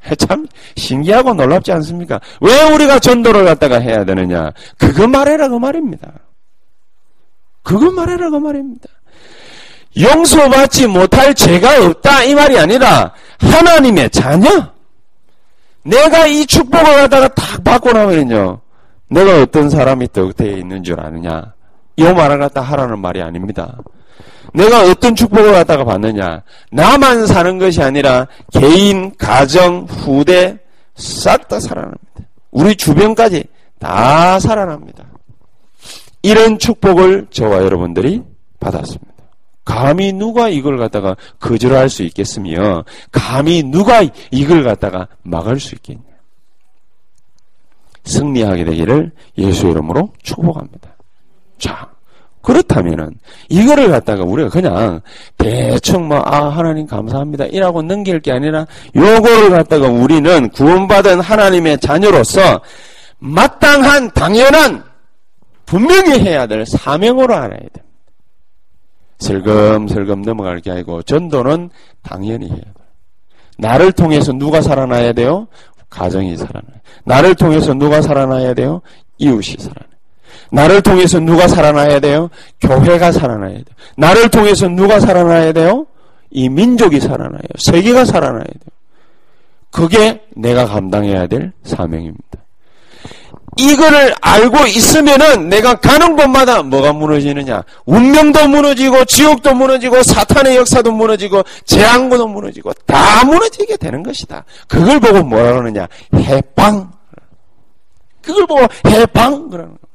참 0.19 0.47
신기하고 0.77 1.35
놀랍지 1.35 1.73
않습니까? 1.73 2.21
왜 2.41 2.63
우리가 2.73 2.99
전도를 2.99 3.45
갖다가 3.45 3.79
해야 3.79 4.05
되느냐? 4.05 4.53
그거 4.77 5.07
말해라 5.07 5.49
그 5.49 5.57
말입니다. 5.57 6.13
그거 7.63 7.91
말해라 7.91 8.31
그 8.31 8.37
말입니다. 8.37 8.89
용서받지 9.99 10.87
못할 10.87 11.35
죄가 11.35 11.85
없다 11.85 12.25
이 12.25 12.35
말이 12.35 12.59
아니라 12.59 13.13
하나님의 13.41 14.11
자녀. 14.11 14.49
내가 15.83 16.27
이 16.27 16.45
축복을 16.47 16.85
갖다가 16.85 17.29
딱 17.29 17.65
받고 17.65 17.93
나면요. 17.93 18.61
내가 19.11 19.43
어떤 19.43 19.71
사람이 19.71 20.13
떡대에 20.13 20.59
있는 20.59 20.83
줄 20.83 21.01
아느냐. 21.01 21.55
이 21.97 22.05
말을 22.05 22.39
갖다 22.39 22.61
하라는 22.61 22.99
말이 22.99 23.23
아닙니다. 23.23 23.77
내가 24.55 24.83
어떤 24.83 25.15
축복을 25.15 25.53
갖다가 25.53 25.85
받느냐. 25.85 26.43
나만 26.71 27.27
사는 27.27 27.59
것이 27.59 27.83
아니라 27.83 28.27
개인, 28.53 29.15
가정, 29.17 29.87
후대 29.89 30.59
싹 30.95 31.49
다 31.49 31.61
살아납니다. 31.61 32.03
우리 32.51 32.75
주변까지 32.77 33.45
다 33.79 34.41
살아납니다. 34.41 35.05
이런 36.23 36.59
축복을 36.59 37.29
저와 37.31 37.59
여러분들이 37.59 38.23
받았습니다. 38.59 39.07
감히 39.65 40.13
누가 40.13 40.49
이걸 40.49 40.79
갖다가 40.79 41.15
거절할 41.41 41.91
수 41.91 42.03
있겠으며 42.03 42.85
감히 43.13 43.63
누가 43.63 44.03
이걸 44.31 44.65
갖다가 44.65 45.09
막을 45.23 45.61
수 45.61 45.75
있겠냐. 45.75 46.03
승리하게 48.05 48.65
되기를 48.65 49.13
예수 49.37 49.69
이름으로 49.69 50.13
축복합니다. 50.23 50.97
자, 51.59 51.91
그렇다면은 52.43 53.11
이거를 53.49 53.91
갖다가 53.91 54.25
우리가 54.25 54.49
그냥 54.49 55.01
대충 55.37 56.09
뭐아 56.09 56.49
하나님 56.51 56.87
감사합니다 56.87 57.47
이라고 57.47 57.83
넘길 57.83 58.21
게 58.21 58.33
아니라 58.33 58.67
요거를 58.95 59.51
갖다가 59.51 59.89
우리는 59.89 60.49
구원받은 60.51 61.21
하나님의 61.21 61.79
자녀로서 61.79 62.61
마땅한 63.19 64.13
당연한 64.13 64.85
분명히 65.67 66.19
해야 66.21 66.47
될 66.47 66.65
사명으로 66.65 67.35
알아야 67.35 67.51
됩니다. 67.59 67.83
슬금슬금 69.19 70.23
넘어갈 70.23 70.61
게 70.61 70.71
아니고 70.71 71.03
전도는 71.03 71.71
당연히 72.03 72.49
해야 72.49 72.57
돼요. 72.57 72.73
나를 73.59 73.93
통해서 73.93 74.33
누가 74.33 74.63
살아나야 74.63 75.13
돼요? 75.13 75.49
가정이 75.91 76.37
살아나요. 76.37 76.79
나를 77.05 77.35
통해서 77.35 77.75
누가 77.75 78.01
살아나야 78.01 78.55
돼요? 78.55 78.81
이웃이 79.19 79.57
살아나요. 79.59 79.98
나를 80.51 80.81
통해서 80.83 81.21
누가 81.21 81.47
살아나야 81.49 82.01
돼요? 82.01 82.31
교회가 82.61 83.13
살아나야 83.13 83.53
돼요. 83.53 83.65
나를 83.97 84.29
통해서 84.31 84.69
누가 84.69 85.01
살아나야 85.01 85.53
돼요? 85.53 85.87
이 86.31 86.49
민족이 86.49 87.01
살아나요. 87.01 87.41
세계가 87.59 88.05
살아나야 88.05 88.45
돼요. 88.45 88.79
그게 89.71 90.23
내가 90.35 90.67
감당해야 90.67 91.27
될 91.27 91.53
사명입니다. 91.65 92.25
이거를 93.57 94.15
알고 94.21 94.67
있으면은 94.67 95.49
내가 95.49 95.75
가는 95.75 96.15
곳마다 96.15 96.63
뭐가 96.63 96.93
무너지느냐? 96.93 97.65
운명도 97.87 98.47
무너지고 98.49 99.05
지옥도 99.05 99.55
무너지고 99.55 100.03
사탄의 100.05 100.57
역사도 100.57 100.93
무너지고 100.93 101.43
재앙도 101.65 102.29
무너지고 102.29 102.73
다 102.87 103.25
무너지게 103.25 103.77
되는 103.77 104.03
것이다. 104.05 104.45
그걸 104.69 105.01
보고 105.01 105.25
뭐라 105.25 105.53
그러느냐? 105.53 105.89
해방. 106.15 106.93
그걸 108.23 108.47
보고 108.47 108.61
해방 108.87 109.51
그러는 109.51 109.71
거예요. 109.71 109.88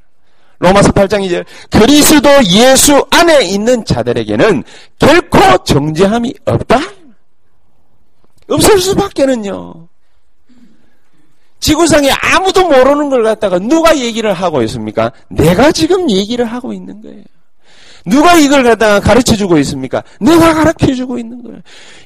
로마서 0.63 0.93
8장 0.93 1.27
2절 1.27 1.46
그리스도 1.70 2.29
예수 2.51 3.05
안에 3.12 3.43
있는 3.43 3.84
자들에게는 3.84 4.63
결코 4.98 5.39
정죄함이 5.65 6.34
없다. 6.46 6.79
없을 8.48 8.79
수밖에는요. 8.79 9.89
지구상에 11.60 12.10
아무도 12.12 12.67
모르는 12.67 13.10
걸 13.10 13.24
갖다가 13.24 13.60
누가 13.60 13.98
얘기를 13.98 14.32
하고 14.34 14.62
있습니까? 14.63 15.12
내가 15.29 15.74
지금 15.74 16.10
얘기를 16.10 16.46
하고 16.46 16.72
있는 16.72 17.01
거예요. 17.01 17.24
누가 18.05 18.36
이걸 18.36 18.63
갖다가 18.63 19.01
가르쳐 19.01 19.36
주고 19.36 19.58
있습니까? 19.60 20.01
내가 20.22 20.53
가르쳐 20.53 20.93
주고 20.93 21.17
있는 21.17 21.43
거예요. 21.43 21.60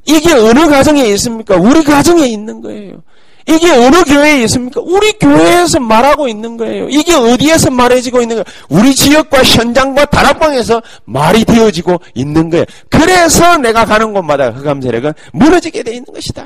이게 0.05 0.33
어느 0.33 0.67
가정에 0.67 1.03
있습니까? 1.09 1.55
우리 1.57 1.83
가정에 1.83 2.27
있는 2.27 2.61
거예요. 2.61 3.03
이게 3.47 3.71
어느 3.71 4.03
교회에 4.03 4.43
있습니까? 4.43 4.81
우리 4.81 5.13
교회에서 5.13 5.79
말하고 5.79 6.27
있는 6.27 6.57
거예요. 6.57 6.89
이게 6.89 7.13
어디에서 7.13 7.71
말해지고 7.71 8.21
있는 8.21 8.35
거예요? 8.35 8.43
우리 8.67 8.93
지역과 8.93 9.41
현장과 9.41 10.05
다락방에서 10.05 10.81
말이 11.05 11.45
되어지고 11.45 11.99
있는 12.13 12.49
거예요. 12.49 12.65
그래서 12.89 13.57
내가 13.57 13.85
가는 13.85 14.11
곳마다 14.11 14.51
흑암 14.51 14.81
세력은 14.81 15.13
무너지게 15.31 15.83
돼 15.83 15.91
있는 15.91 16.05
것이다. 16.13 16.45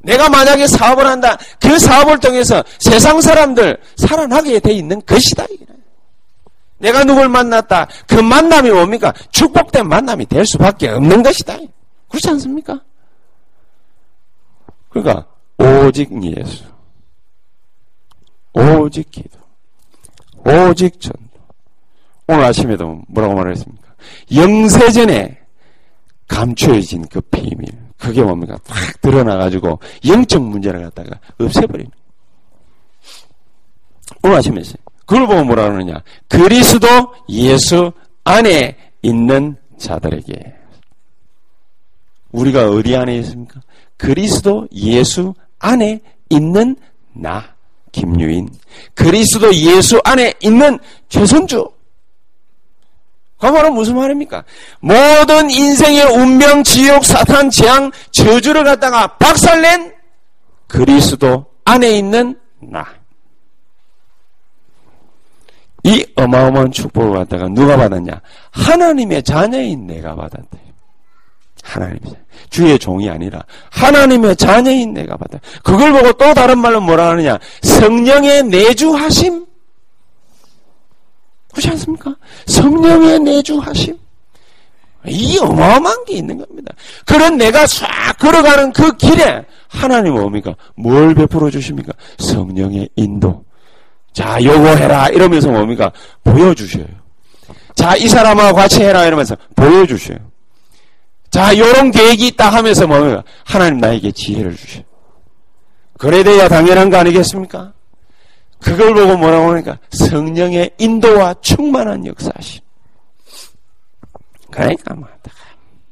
내가 0.00 0.28
만약에 0.28 0.66
사업을 0.66 1.06
한다. 1.06 1.38
그 1.60 1.78
사업을 1.78 2.18
통해서 2.18 2.62
세상 2.80 3.20
사람들 3.20 3.78
살아나게 3.96 4.58
돼 4.58 4.72
있는 4.72 5.00
것이다. 5.06 5.46
내가 6.78 7.04
누굴 7.04 7.28
만났다. 7.28 7.86
그 8.08 8.16
만남이 8.16 8.70
뭡니까? 8.70 9.12
축복된 9.30 9.88
만남이 9.88 10.26
될 10.26 10.44
수밖에 10.44 10.88
없는 10.88 11.22
것이다. 11.22 11.56
그렇지 12.08 12.28
않습니까? 12.30 12.80
그러니까 14.90 15.26
오직 15.64 16.10
예수. 16.22 16.64
오직 18.52 19.10
기도. 19.10 19.38
오직 20.44 21.00
전도. 21.00 21.18
오늘 22.28 22.44
아침에도 22.44 23.02
뭐라고 23.08 23.34
말했습니까? 23.34 23.94
영세전에 24.34 25.38
감추어진 26.28 27.06
그 27.08 27.20
비밀. 27.20 27.68
그게 27.98 28.22
뭡니까? 28.22 28.58
탁 28.64 29.00
드러나가지고 29.00 29.78
영적 30.06 30.42
문제를 30.42 30.82
갖다가 30.82 31.18
없애버리는. 31.38 31.90
오늘 34.22 34.36
아침에. 34.36 34.62
그걸 35.06 35.26
보고 35.26 35.44
뭐라 35.44 35.64
그러느냐. 35.64 36.02
그리스도 36.28 36.86
예수 37.28 37.92
안에 38.24 38.76
있는 39.02 39.56
자들에게. 39.78 40.54
우리가 42.32 42.70
어디 42.70 42.96
안에 42.96 43.16
있습니까? 43.18 43.60
그리스도 43.96 44.66
예수 44.72 45.34
안에 45.64 45.98
있는 46.28 46.76
나, 47.14 47.42
김유인. 47.90 48.50
그리스도 48.94 49.52
예수 49.54 49.98
안에 50.04 50.34
있는 50.40 50.78
최선주. 51.08 51.70
그 53.38 53.46
말은 53.46 53.72
무슨 53.72 53.96
말입니까? 53.96 54.44
모든 54.80 55.50
인생의 55.50 56.04
운명, 56.16 56.62
지옥, 56.62 57.04
사탄, 57.04 57.50
재앙, 57.50 57.90
저주를 58.10 58.64
갖다가 58.64 59.06
박살낸 59.16 59.94
그리스도 60.66 61.46
안에 61.64 61.98
있는 61.98 62.38
나. 62.60 62.86
이 65.82 66.04
어마어마한 66.14 66.72
축복을 66.72 67.18
갖다가 67.18 67.48
누가 67.48 67.76
받았냐? 67.76 68.20
하나님의 68.52 69.22
자녀인 69.22 69.86
내가 69.86 70.14
받았대. 70.14 70.58
하나님의 71.64 72.14
주의 72.50 72.78
종이 72.78 73.10
아니라 73.10 73.42
하나님의 73.70 74.36
자녀인 74.36 74.92
내가 74.92 75.16
받아. 75.16 75.38
그걸 75.62 75.92
보고 75.92 76.12
또 76.12 76.34
다른 76.34 76.58
말로 76.58 76.80
뭐라 76.80 77.10
하느냐? 77.10 77.38
성령의 77.62 78.44
내주하심. 78.44 79.46
그렇지 81.50 81.68
않습니까? 81.70 82.14
성령의 82.46 83.20
내주하심. 83.20 83.98
이 85.06 85.38
어마어마한 85.38 86.04
게 86.04 86.14
있는 86.14 86.38
겁니다. 86.38 86.72
그런 87.04 87.36
내가 87.36 87.66
싹 87.66 87.88
걸어가는 88.18 88.72
그 88.72 88.96
길에 88.96 89.44
하나님 89.68 90.14
뭡니까? 90.14 90.54
뭘 90.76 91.14
베풀어 91.14 91.50
주십니까? 91.50 91.92
성령의 92.18 92.88
인도. 92.96 93.44
자, 94.12 94.42
요거 94.42 94.76
해라. 94.76 95.08
이러면서 95.08 95.50
뭡니까? 95.50 95.92
보여주셔요. 96.22 96.86
자, 97.74 97.96
이 97.96 98.08
사람하고 98.08 98.56
같이 98.56 98.82
해라. 98.82 99.04
이러면서 99.04 99.36
보여주셔요. 99.56 100.33
자, 101.34 101.58
요런 101.58 101.90
계획이 101.90 102.28
있다 102.28 102.48
하면서 102.48 102.86
뭡니까? 102.86 103.24
하나님 103.44 103.78
나에게 103.78 104.12
지혜를 104.12 104.54
주셔요. 104.54 104.84
그래 105.98 106.22
돼야 106.22 106.46
당연한 106.46 106.90
거 106.90 106.98
아니겠습니까? 106.98 107.72
그걸 108.60 108.94
보고 108.94 109.16
뭐라고 109.16 109.50
하니까 109.50 109.76
성령의 109.90 110.70
인도와 110.78 111.34
충만한 111.40 112.06
역사심. 112.06 112.62
그러니까 114.52 114.94
뭐, 114.94 115.08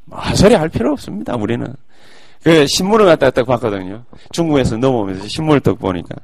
뭐 0.04 0.20
헛소리 0.20 0.54
할 0.54 0.68
필요 0.68 0.92
없습니다. 0.92 1.34
우리는 1.34 1.74
그 2.44 2.64
신문을 2.68 3.06
갖다 3.06 3.30
딱 3.30 3.44
봤거든요. 3.44 4.04
중국에서 4.30 4.76
넘어오면서 4.76 5.26
신문을 5.26 5.58
딱 5.58 5.76
보니까 5.76 6.14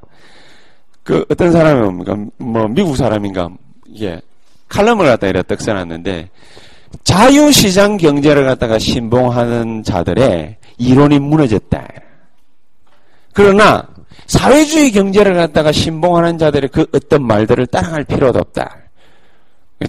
그 1.02 1.24
어떤 1.28 1.50
사람이 1.50 1.80
뭡니까? 1.80 2.16
뭐 2.36 2.68
미국 2.68 2.96
사람인가 2.96 3.48
이게 3.88 4.20
칼럼을 4.68 5.06
갖다 5.06 5.26
이렇게 5.26 5.42
딱 5.42 5.60
써놨는데 5.60 6.30
자유시장 7.04 7.96
경제를 7.96 8.44
갖다가 8.44 8.78
신봉하는 8.78 9.82
자들의 9.82 10.56
이론이 10.78 11.18
무너졌다. 11.18 11.86
그러나 13.32 13.82
사회주의 14.26 14.90
경제를 14.90 15.34
갖다가 15.34 15.72
신봉하는 15.72 16.38
자들의 16.38 16.70
그 16.70 16.86
어떤 16.92 17.26
말들을 17.26 17.66
따라갈 17.68 18.04
필요도 18.04 18.38
없다. 18.38 18.76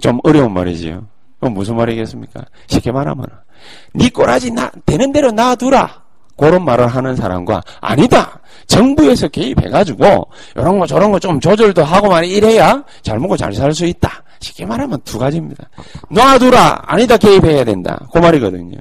좀 0.02 0.20
어려운 0.24 0.54
말이지요. 0.54 1.06
무슨 1.42 1.76
말이겠습니까? 1.78 2.42
쉽게 2.68 2.92
말하면 2.92 3.26
네 3.94 4.10
꼬라지 4.10 4.52
나 4.52 4.70
되는 4.86 5.12
대로 5.12 5.32
놔두라. 5.32 6.04
그런 6.38 6.64
말을 6.64 6.88
하는 6.88 7.16
사람과 7.16 7.62
아니다. 7.82 8.40
정부에서 8.68 9.28
개입해가지고 9.28 10.28
이런 10.56 10.80
거 10.80 10.86
저런 10.86 11.12
거 11.12 11.20
좀 11.20 11.40
조절도 11.40 11.84
하고 11.84 12.08
만 12.10 12.24
이래야 12.24 12.82
잘 13.02 13.20
먹고 13.20 13.36
잘 13.36 13.54
살 13.54 13.74
수 13.74 13.86
있다. 13.86 14.24
쉽게 14.40 14.66
말하면 14.66 15.02
두 15.02 15.20
가지입니다. 15.20 15.70
놔두라. 16.10 16.84
아니다. 16.86 17.18
개입해야 17.18 17.64
된다. 17.64 18.08
그 18.14 18.20
말이거든요. 18.20 18.78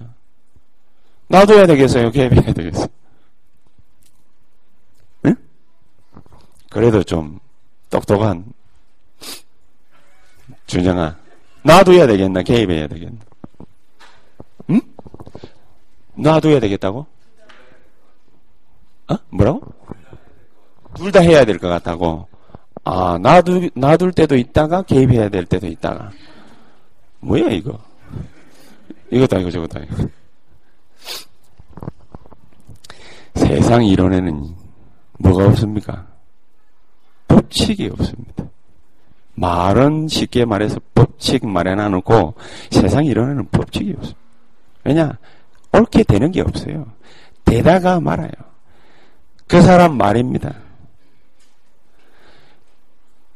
놔둬야 1.28 1.66
되겠어요. 1.66 2.10
개입해야 2.10 2.52
되겠어요. 2.52 2.86
응? 5.26 5.36
그래도 6.70 7.02
좀 7.02 7.38
똑똑한 7.90 8.44
준영아. 10.66 11.16
놔둬야 11.62 12.06
되겠나? 12.06 12.42
개입해야 12.42 12.86
되겠나? 12.86 13.18
응? 14.70 14.80
놔둬야 16.14 16.60
되겠다고? 16.60 17.06
어? 19.10 19.16
뭐라고? 19.30 19.62
둘 20.94 21.12
다 21.12 21.20
해야 21.20 21.44
될 21.44 21.58
것 21.58 21.68
같다고. 21.68 22.28
아, 22.84 23.18
놔두, 23.20 23.70
놔둘 23.74 24.12
때도 24.12 24.36
있다가 24.36 24.82
개입해야 24.82 25.28
될 25.28 25.44
때도 25.44 25.66
있다가. 25.66 26.10
뭐야, 27.20 27.48
이거? 27.50 27.78
이것도 29.10 29.36
아니고 29.36 29.50
저것도 29.50 29.78
아니고. 29.78 30.10
세상 33.34 33.84
이론에는 33.84 34.54
뭐가 35.18 35.46
없습니까? 35.46 36.06
법칙이 37.28 37.88
없습니다. 37.88 38.44
말은 39.34 40.08
쉽게 40.08 40.44
말해서 40.44 40.80
법칙 40.94 41.46
마련해놓고 41.46 42.34
세상 42.70 43.04
이론에는 43.04 43.48
법칙이 43.50 43.92
없습니다. 43.92 44.20
왜냐? 44.84 45.12
옳게 45.72 46.02
되는 46.04 46.32
게 46.32 46.40
없어요. 46.40 46.86
되다가 47.44 48.00
말아요. 48.00 48.30
그 49.46 49.62
사람 49.62 49.96
말입니다. 49.96 50.54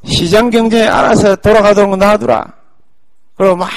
시장 0.05 0.51
경제에 0.51 0.87
알아서 0.87 1.37
돌아가도록 1.37 1.97
놔두라. 1.97 2.55
그리고 3.37 3.57
막 3.57 3.69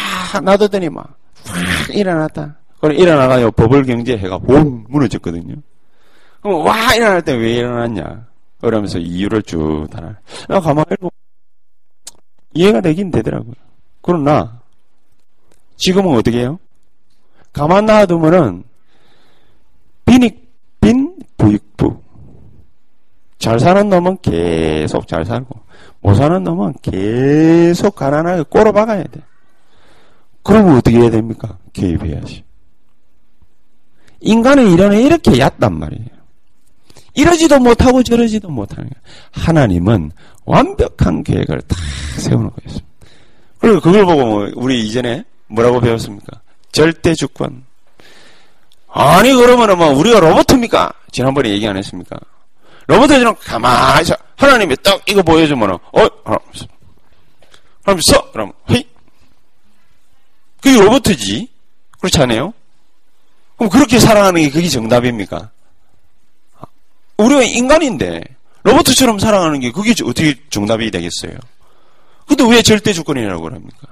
놔두더니 0.44 0.90
막, 0.90 1.18
확 1.46 1.96
일어났다. 1.96 2.58
그럼 2.80 2.98
일어나가지고 2.98 3.52
버블 3.52 3.84
경제 3.86 4.18
해가 4.18 4.38
봉 4.40 4.84
무너졌거든요. 4.90 5.56
그럼 6.42 6.66
와 6.66 6.94
일어날 6.94 7.22
때 7.22 7.34
왜 7.36 7.54
일어났냐? 7.56 8.26
그러면서 8.62 9.00
이유를 9.00 9.44
쭉 9.44 9.88
달아. 9.92 10.16
나 10.48 10.60
가만히 10.60 10.96
보고 11.00 11.14
이해가 12.54 12.82
되긴 12.82 13.12
되더라고요. 13.12 13.54
그러나 14.02 14.62
지금은 15.78 16.16
어떻게 16.16 16.40
해요? 16.40 16.60
가만 17.54 17.86
놔두면은 17.86 18.64
빈익 20.06 20.54
빈 20.82 21.16
부익부 21.38 22.02
잘 23.40 23.60
사는 23.60 23.90
놈은 23.90 24.18
계속 24.22 25.08
잘 25.08 25.26
살고 25.26 25.60
못 26.06 26.14
사는 26.14 26.44
놈은 26.44 26.76
계속 26.84 27.96
가난하게 27.96 28.44
꼬라박아야 28.44 29.06
돼. 29.06 29.22
그러면 30.44 30.78
어떻게 30.78 31.00
해야 31.00 31.10
됩니까? 31.10 31.58
개입해야지. 31.74 32.44
인간은 34.22 34.72
이런에 34.72 35.02
이렇게 35.02 35.40
얕단 35.40 35.80
말이에요. 35.80 36.10
이러지도 37.16 37.58
못하고 37.60 38.04
저러지도 38.04 38.50
못하는 38.50 38.88
거예요. 38.88 39.02
하나님은 39.32 40.12
완벽한 40.46 41.24
계획을 41.24 41.62
다 41.62 41.76
세워놓고 42.18 42.56
있습니다. 42.64 42.88
그리고 43.58 43.82
그걸 43.82 44.06
보고 44.06 44.26
뭐 44.26 44.52
우리 44.58 44.86
이전에 44.86 45.24
뭐라고 45.48 45.80
배웠습니까? 45.80 46.40
절대 46.72 47.16
주권. 47.16 47.64
아니 48.92 49.34
그러면은 49.34 49.80
뭐 49.80 49.88
우리가 49.88 50.20
로봇입니까? 50.20 50.94
지난번에 51.10 51.50
얘기 51.50 51.68
안 51.68 51.76
했습니까? 51.78 52.16
로봇처럼 52.86 53.36
가만히. 53.40 54.25
하나님이 54.38 54.76
딱 54.84 55.02
이거 55.08 55.22
보여주면, 55.22 55.72
어, 55.72 55.80
하나님, 56.24 56.42
하나님 57.84 58.02
서! 58.02 58.32
그럼, 58.32 58.52
헤이. 58.70 58.88
그게 60.62 60.80
로봇이지. 60.82 61.50
그렇지 62.00 62.22
않아요? 62.22 62.54
그럼 63.58 63.70
그렇게 63.70 64.00
살아가는 64.00 64.42
게 64.42 64.50
그게 64.50 64.68
정답입니까? 64.68 65.52
우리가 67.18 67.44
인간인데, 67.44 68.22
로봇처럼 68.64 69.20
살아가는 69.20 69.60
게 69.60 69.72
그게 69.72 69.92
어떻게 70.04 70.36
정답이 70.50 70.92
되겠어요? 70.92 71.38
근데 72.28 72.44
왜 72.50 72.62
절대 72.62 72.94
주권이라고 72.94 73.42
그럽니까? 73.42 73.88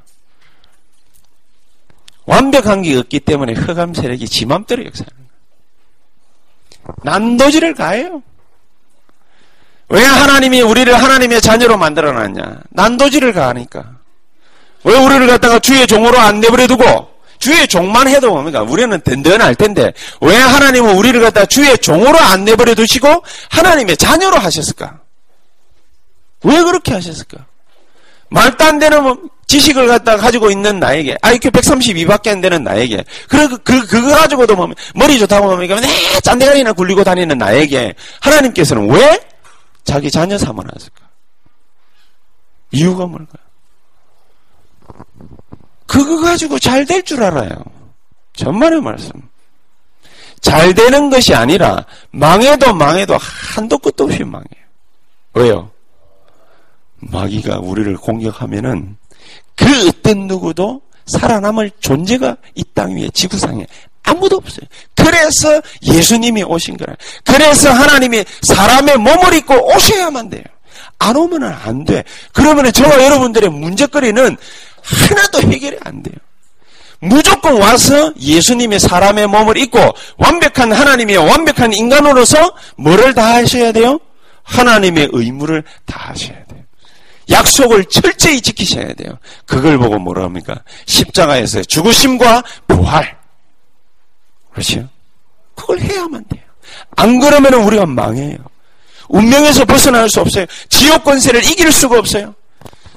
완벽한 2.26 2.82
게 2.82 2.98
없기 2.98 3.20
때문에 3.20 3.54
흑암 3.54 3.94
세력이 3.94 4.28
지 4.28 4.46
맘대로 4.46 4.86
역사하는 4.86 5.14
거예요. 5.16 6.96
난도질을 7.04 7.76
가해요. 7.76 8.24
왜 9.94 10.04
하나님이 10.04 10.62
우리를 10.62 10.92
하나님의 10.92 11.40
자녀로 11.40 11.78
만들어놨냐? 11.78 12.62
난도질을 12.72 13.32
가하니까. 13.32 13.84
왜 14.86 14.98
우리를 14.98 15.28
갖다가 15.28 15.60
주의 15.60 15.86
종으로 15.86 16.18
안 16.18 16.40
내버려 16.40 16.66
두고 16.66 17.10
주의 17.38 17.68
종만 17.68 18.08
해도 18.08 18.32
뭡니까? 18.32 18.64
우리는 18.64 19.00
든든할 19.02 19.54
텐데 19.54 19.94
왜 20.20 20.36
하나님은 20.36 20.96
우리를 20.96 21.22
갖다가 21.22 21.46
주의 21.46 21.78
종으로 21.78 22.18
안 22.18 22.44
내버려 22.44 22.74
두시고 22.74 23.24
하나님의 23.52 23.96
자녀로 23.98 24.36
하셨을까? 24.38 25.00
왜 26.42 26.64
그렇게 26.64 26.94
하셨을까? 26.94 27.46
말도 28.30 28.64
안 28.64 28.80
되는 28.80 29.04
뭐 29.04 29.16
지식을 29.46 29.86
갖다 29.86 30.18
가지고 30.18 30.50
있는 30.50 30.80
나에게 30.80 31.18
IQ 31.22 31.52
132밖에 31.52 32.30
안 32.30 32.42
되는 32.42 32.64
나에게 32.64 33.04
그, 33.30 33.58
그, 33.60 33.86
그거 33.86 34.08
가지고도 34.16 34.56
뭐 34.56 34.70
머리 34.96 35.20
좋다고 35.20 35.46
뭡니까? 35.46 35.80
네, 35.80 35.88
짠대가리나 36.22 36.74
굴리고 36.74 37.04
다니는 37.04 37.38
나에게 37.38 37.94
하나님께서는 38.22 38.90
왜 38.90 39.20
자기 39.84 40.10
자녀 40.12 40.38
삼아놨을까? 40.38 41.10
이유가 42.72 43.06
뭘까요? 43.06 43.44
그거 45.88 46.22
가지고 46.22 46.58
잘 46.60 46.86
될 46.86 47.04
줄 47.04 47.24
알아요. 47.24 47.64
전만의 48.34 48.82
말씀. 48.82 49.12
잘 50.42 50.74
되는 50.74 51.10
것이 51.10 51.34
아니라 51.34 51.86
망해도 52.12 52.74
망해도 52.74 53.16
한도 53.18 53.78
끝도 53.78 54.06
없이 54.06 54.24
망해요. 54.24 54.64
왜요? 55.34 55.72
마귀가 56.98 57.60
우리를 57.60 57.96
공격하면은 57.98 58.98
그 59.56 59.88
어떤 59.90 60.28
누구도 60.28 60.82
살아남을 61.06 61.72
존재가 61.80 62.38
이 62.56 62.64
땅 62.74 62.96
위에 62.96 63.10
지구상에 63.10 63.68
아무도 64.04 64.38
없어요. 64.38 64.66
그래서 64.96 65.62
예수님이 65.82 66.44
오신 66.44 66.78
거라. 66.78 66.96
그래서 67.24 67.72
하나님이 67.72 68.24
사람의 68.42 68.98
몸을 68.98 69.34
입고 69.36 69.76
오셔야만 69.76 70.30
돼요. 70.30 70.44
안 71.00 71.16
오면 71.16 71.44
안 71.44 71.84
돼. 71.84 72.04
그러면 72.32 72.72
저와 72.72 73.04
여러분들의 73.04 73.50
문제거리는 73.50 74.38
하나도 74.82 75.42
해결이 75.42 75.78
안 75.82 76.04
돼요. 76.04 76.16
무조건 77.00 77.60
와서 77.62 78.14
예수님의 78.18 78.80
사람의 78.80 79.28
몸을 79.28 79.58
입고 79.58 79.80
완벽한 80.18 80.72
하나님의 80.72 81.18
완벽한 81.18 81.74
인간으로서 81.74 82.54
뭐를 82.78 83.14
다 83.14 83.36
하셔야 83.36 83.74
돼요? 83.74 84.00
하나님의 84.44 85.10
의무를 85.12 85.64
다 85.86 86.10
하셔야 86.10 86.44
돼요. 86.46 86.62
약속을 87.30 87.86
철저히 87.86 88.40
지키셔야 88.42 88.94
돼요. 88.94 89.18
그걸 89.46 89.78
보고 89.78 89.98
뭐라 90.00 90.24
합니까? 90.24 90.62
십자가에서 90.86 91.64
죽으심과 91.64 92.44
부활. 92.68 93.23
그렇죠? 94.54 94.88
그걸 95.56 95.80
해야만 95.80 96.24
돼요. 96.30 96.44
안 96.96 97.20
그러면 97.20 97.54
우리가 97.56 97.86
망해요. 97.86 98.38
운명에서 99.10 99.66
벗어날 99.66 100.10
수 100.10 100.22
없어요. 100.22 100.46
지옥 100.70 101.04
권세를 101.04 101.44
이길 101.44 101.72
수가 101.72 102.00
없어요. 102.00 102.34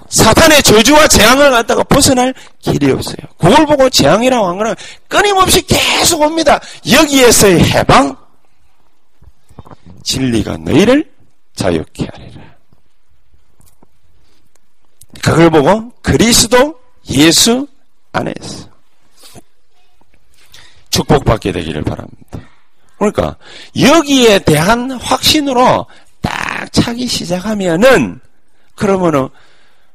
사탄의 0.09 0.63
저주와 0.63 1.09
재앙을 1.09 1.51
갖다가 1.51 1.83
벗어날 1.83 2.33
길이 2.61 2.93
없어요. 2.93 3.17
그걸 3.39 3.67
보고 3.67 3.91
재앙이라고 3.91 4.47
한 4.47 4.57
거는 4.57 4.75
끊임없이 5.09 5.63
계속 5.67 6.23
옵니다. 6.23 6.61
여기에서의 6.91 7.65
해방, 7.71 8.17
진리가 10.05 10.59
너희를 10.59 11.11
자유케 11.57 12.07
하리라. 12.13 12.43
그걸 15.23 15.51
보고 15.51 15.91
그리스도 16.03 16.79
예수 17.11 17.67
안에서 18.13 18.69
축복받게 20.97 21.53
되기를 21.53 21.83
바랍니다. 21.83 22.41
그러니까 22.99 23.37
여기에 23.79 24.41
대한 24.41 24.91
확신으로 24.93 25.87
딱 26.23 26.73
차기 26.73 27.07
시작하면은 27.07 28.19
그러면은 28.75 29.29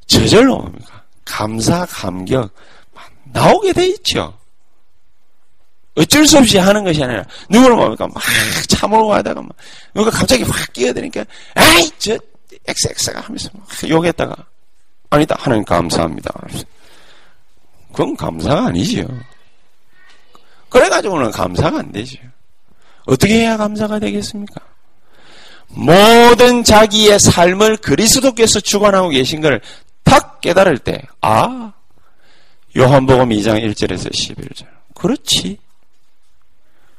저절로 0.05 0.59
뭡니까? 0.59 1.03
감사, 1.25 1.85
감격 1.87 2.53
나오게 3.25 3.73
돼 3.73 3.87
있죠. 3.87 4.37
어쩔 5.95 6.25
수 6.25 6.37
없이 6.37 6.57
하는 6.57 6.83
것이 6.83 7.03
아니라 7.03 7.23
누구를 7.49 7.75
뭡니까? 7.75 8.07
막 8.07 8.21
참으러 8.67 9.07
가다가 9.07 9.41
막 9.41 9.51
누가 9.93 10.09
갑자기 10.09 10.43
확 10.43 10.71
끼어드니까 10.71 11.25
에이 11.57 11.91
저 11.97 12.17
엑스엑스가 12.67 13.21
하면서 13.21 13.49
막 13.53 13.67
욕했다가 13.89 14.35
아니다 15.09 15.35
하나님 15.39 15.65
감사합니다. 15.65 16.31
그건 17.91 18.15
감사가 18.15 18.67
아니지요. 18.67 19.07
그래가지고는 20.71 21.29
감사가 21.29 21.77
안 21.77 21.91
되죠. 21.91 22.17
어떻게 23.05 23.41
해야 23.41 23.57
감사가 23.57 23.99
되겠습니까? 23.99 24.59
모든 25.67 26.63
자기의 26.63 27.19
삶을 27.19 27.77
그리스도께서 27.77 28.59
주관하고 28.59 29.09
계신 29.09 29.41
걸 29.41 29.61
탁 30.03 30.41
깨달을 30.41 30.79
때, 30.79 31.01
아, 31.21 31.71
요한복음 32.75 33.29
2장 33.29 33.63
1절에서 33.63 34.11
11절. 34.11 34.67
그렇지. 34.95 35.57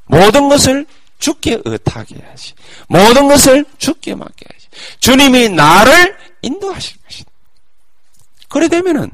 모든 0.06 0.48
것을 0.48 0.86
죽게 1.18 1.60
의탁해 1.64 2.16
야지. 2.30 2.54
모든 2.88 3.28
것을 3.28 3.64
죽게 3.78 4.14
맡게 4.14 4.46
야지. 4.54 4.68
주님이 5.00 5.50
나를 5.50 6.16
인도하실 6.42 6.96
것이다. 7.04 7.30
그래 8.48 8.68
되면은 8.68 9.10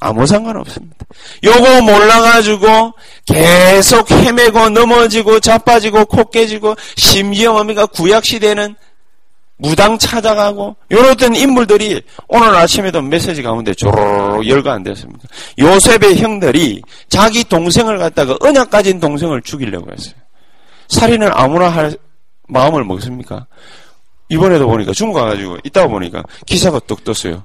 아무 0.00 0.26
상관없습니다. 0.26 0.96
요거 1.44 1.82
몰라가지고 1.82 2.94
계속 3.26 4.10
헤매고 4.10 4.70
넘어지고 4.70 5.40
자빠지고 5.40 6.04
코 6.06 6.30
깨지고 6.30 6.76
심지어 6.96 7.52
뭡니까 7.52 7.86
구약시대는 7.86 8.76
무당 9.58 9.98
찾아가고 9.98 10.76
요런 10.90 11.34
인물들이 11.34 12.00
오늘 12.28 12.54
아침에도 12.54 13.02
메시지 13.02 13.42
가운데 13.42 13.74
조로록 13.74 14.46
열가 14.46 14.72
안 14.72 14.84
됐습니다. 14.84 15.28
요셉의 15.58 16.18
형들이 16.18 16.80
자기 17.08 17.42
동생을 17.42 17.98
갖다가 17.98 18.36
언약 18.40 18.70
가진 18.70 19.00
동생을 19.00 19.42
죽이려고 19.42 19.90
했어요. 19.90 20.14
살인을 20.88 21.30
아무나 21.36 21.68
할 21.68 21.96
마음을 22.46 22.84
먹습니까? 22.84 23.46
이번에도 24.28 24.66
보니까 24.68 24.92
중국 24.92 25.14
가가지고 25.14 25.58
이따가 25.64 25.88
보니까 25.88 26.22
기사가 26.46 26.78
뚝 26.80 27.02
떴어요. 27.02 27.44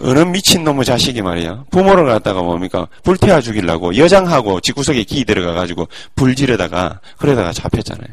어느 0.00 0.20
미친놈의 0.20 0.84
자식이 0.84 1.22
말이야. 1.22 1.64
부모를 1.70 2.06
갖다가 2.06 2.42
뭡니까? 2.42 2.88
불태워 3.02 3.40
죽이려고 3.40 3.96
여장하고 3.96 4.60
집구석에 4.60 5.04
기 5.04 5.24
들어가가지고 5.24 5.88
불 6.16 6.34
지르다가 6.34 7.00
그러다가 7.18 7.52
잡혔잖아요. 7.52 8.08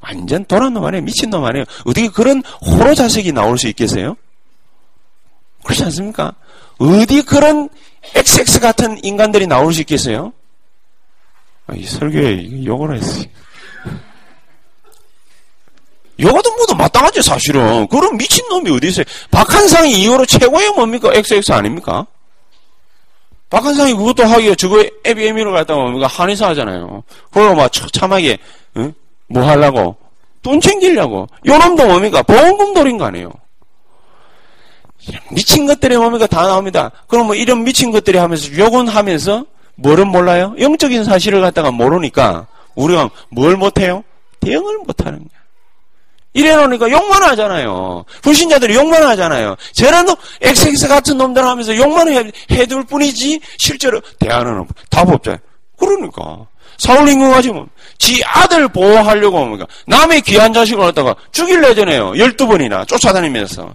완전 0.00 0.44
도란 0.44 0.74
놈 0.74 0.84
아니에요. 0.84 1.04
미친 1.04 1.30
놈 1.30 1.44
아니에요. 1.44 1.64
어떻게 1.86 2.08
그런 2.08 2.42
호로 2.66 2.94
자식이 2.94 3.32
나올 3.32 3.56
수 3.56 3.68
있겠어요? 3.68 4.16
그렇지 5.64 5.84
않습니까? 5.84 6.32
어디 6.78 7.22
그런 7.22 7.68
XX 8.14 8.60
같은 8.60 8.98
인간들이 9.02 9.46
나올 9.46 9.72
수 9.72 9.80
있겠어요? 9.80 10.32
아, 11.66 11.74
이 11.74 11.84
설교에 11.84 12.64
욕을 12.64 12.96
했어요. 12.96 13.24
요거도 16.24 16.56
모두 16.56 16.74
마땅하죠, 16.74 17.22
사실은. 17.22 17.86
그런 17.88 18.16
미친놈이 18.16 18.70
어디 18.70 18.88
있어요? 18.88 19.04
박한상이 19.30 19.92
이후로 19.92 20.24
최고의 20.26 20.70
뭡니까? 20.70 21.10
XX 21.12 21.52
아닙니까? 21.52 22.06
박한상이 23.50 23.94
그것도 23.94 24.24
하기에 24.24 24.54
저거 24.54 24.84
에비에미로 25.04 25.52
갔다가 25.52 25.80
뭡니까? 25.80 26.06
한의사 26.06 26.48
하잖아요. 26.48 27.04
그러고 27.30 27.54
막 27.54 27.70
참하게, 27.92 28.38
응? 28.78 28.92
뭐 29.28 29.42
하려고? 29.46 29.96
돈 30.42 30.60
챙기려고. 30.60 31.28
요 31.46 31.58
놈도 31.58 31.86
뭡니까? 31.86 32.22
보험금 32.22 32.74
돌인 32.74 32.98
거 32.98 33.04
아니에요. 33.04 33.30
미친 35.30 35.66
것들이 35.66 35.96
뭡니까? 35.96 36.26
다 36.26 36.46
나옵니다. 36.46 36.90
그럼 37.06 37.26
뭐 37.26 37.34
이런 37.34 37.62
미친 37.62 37.90
것들이 37.90 38.18
하면서 38.18 38.56
욕은 38.56 38.88
하면서 38.88 39.44
뭐를 39.76 40.06
몰라요? 40.06 40.54
영적인 40.58 41.04
사실을 41.04 41.40
갖다가 41.40 41.70
모르니까 41.70 42.46
우리가 42.74 43.10
뭘 43.28 43.56
못해요? 43.56 44.02
대응을 44.40 44.78
못하는 44.78 45.18
거야. 45.18 45.43
이래 46.34 46.54
놓으니까 46.56 46.90
욕만 46.90 47.22
하잖아요. 47.22 48.04
불신자들이 48.22 48.74
욕만 48.74 49.02
하잖아요. 49.04 49.56
놈, 50.04 50.16
XX 50.42 50.88
같은 50.88 51.16
놈들 51.16 51.44
하면서 51.44 51.74
욕만 51.76 52.08
해, 52.08 52.30
해둘 52.50 52.84
뿐이지, 52.84 53.40
실제로 53.56 54.00
대안은 54.18 54.66
답 54.90 55.08
없잖아요. 55.08 55.40
그러니까. 55.78 56.46
사울 56.76 57.08
임금 57.08 57.30
가지고 57.30 57.68
지 57.98 58.20
아들 58.24 58.66
보호하려고 58.66 59.38
뭡니까? 59.38 59.64
남의 59.86 60.22
귀한 60.22 60.52
자식을 60.52 60.84
갖다가 60.84 61.14
죽일래잖아요. 61.30 62.12
12번이나 62.12 62.86
쫓아다니면서. 62.88 63.74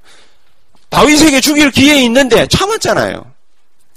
다윗에게 0.90 1.40
죽일 1.40 1.72
기회 1.72 2.02
있는데 2.04 2.46
참았잖아요. 2.48 3.24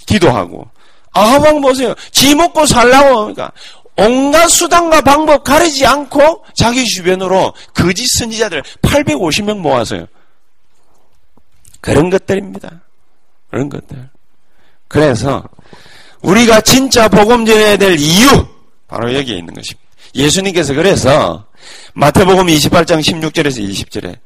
기도하고. 0.06 0.68
아하방 1.12 1.60
보세요. 1.60 1.94
지 2.12 2.34
먹고 2.34 2.64
살라고 2.64 3.16
그러니까 3.16 3.50
온갖 3.96 4.48
수단과 4.48 5.02
방법 5.02 5.44
가리지 5.44 5.86
않고 5.86 6.44
자기 6.54 6.84
주변으로 6.84 7.52
거짓 7.74 8.06
선지자들 8.18 8.62
850명 8.82 9.58
모아서요. 9.58 10.06
그런 11.80 12.10
것들입니다. 12.10 12.82
그런 13.50 13.68
것들. 13.68 14.08
그래서 14.88 15.44
우리가 16.22 16.60
진짜 16.60 17.08
복음 17.08 17.44
전해야 17.44 17.76
될 17.76 17.98
이유 17.98 18.46
바로 18.88 19.14
여기에 19.14 19.38
있는 19.38 19.54
것입니다. 19.54 19.82
예수님께서 20.14 20.74
그래서 20.74 21.46
마태복음 21.94 22.46
28장 22.46 23.00
16절에서 23.00 23.68
20절에 23.68 24.18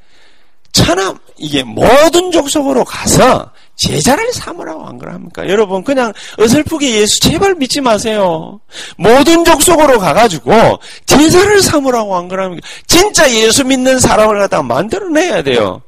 천하 0.73 1.15
이게 1.39 1.63
모든 1.63 2.31
족속으로 2.31 2.85
가서 2.85 3.51
제자를 3.77 4.33
삼으라고 4.33 4.85
한 4.87 4.99
거랍니까? 4.99 5.49
여러분 5.49 5.85
그냥 5.85 6.13
어설프게 6.39 6.91
예수 7.01 7.21
제발 7.21 7.55
믿지 7.55 7.81
마세요. 7.81 8.61
모든 8.97 9.45
족속으로 9.45 9.99
가가지고 9.99 10.53
제자를 11.05 11.61
삼으라고 11.63 12.17
한 12.17 12.29
거랍니까? 12.29 12.67
진짜 12.87 13.31
예수 13.33 13.65
믿는 13.65 14.01
사람을 14.01 14.39
갖다가 14.39 14.63
만들어내야 14.63 15.43
돼요. 15.43 15.83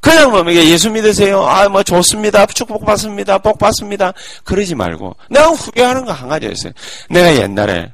그냥 0.00 0.30
뭐 0.30 0.44
예수 0.52 0.90
믿으세요. 0.90 1.44
아 1.46 1.68
뭐 1.68 1.82
좋습니다. 1.82 2.46
축복 2.46 2.84
받습니다. 2.84 3.38
복 3.38 3.58
받습니다. 3.58 4.12
그러지 4.44 4.74
말고 4.74 5.16
내가 5.30 5.48
후회하는 5.48 6.04
거 6.04 6.12
한 6.12 6.28
가지 6.28 6.46
있어요. 6.46 6.72
내가 7.10 7.34
옛날에 7.36 7.92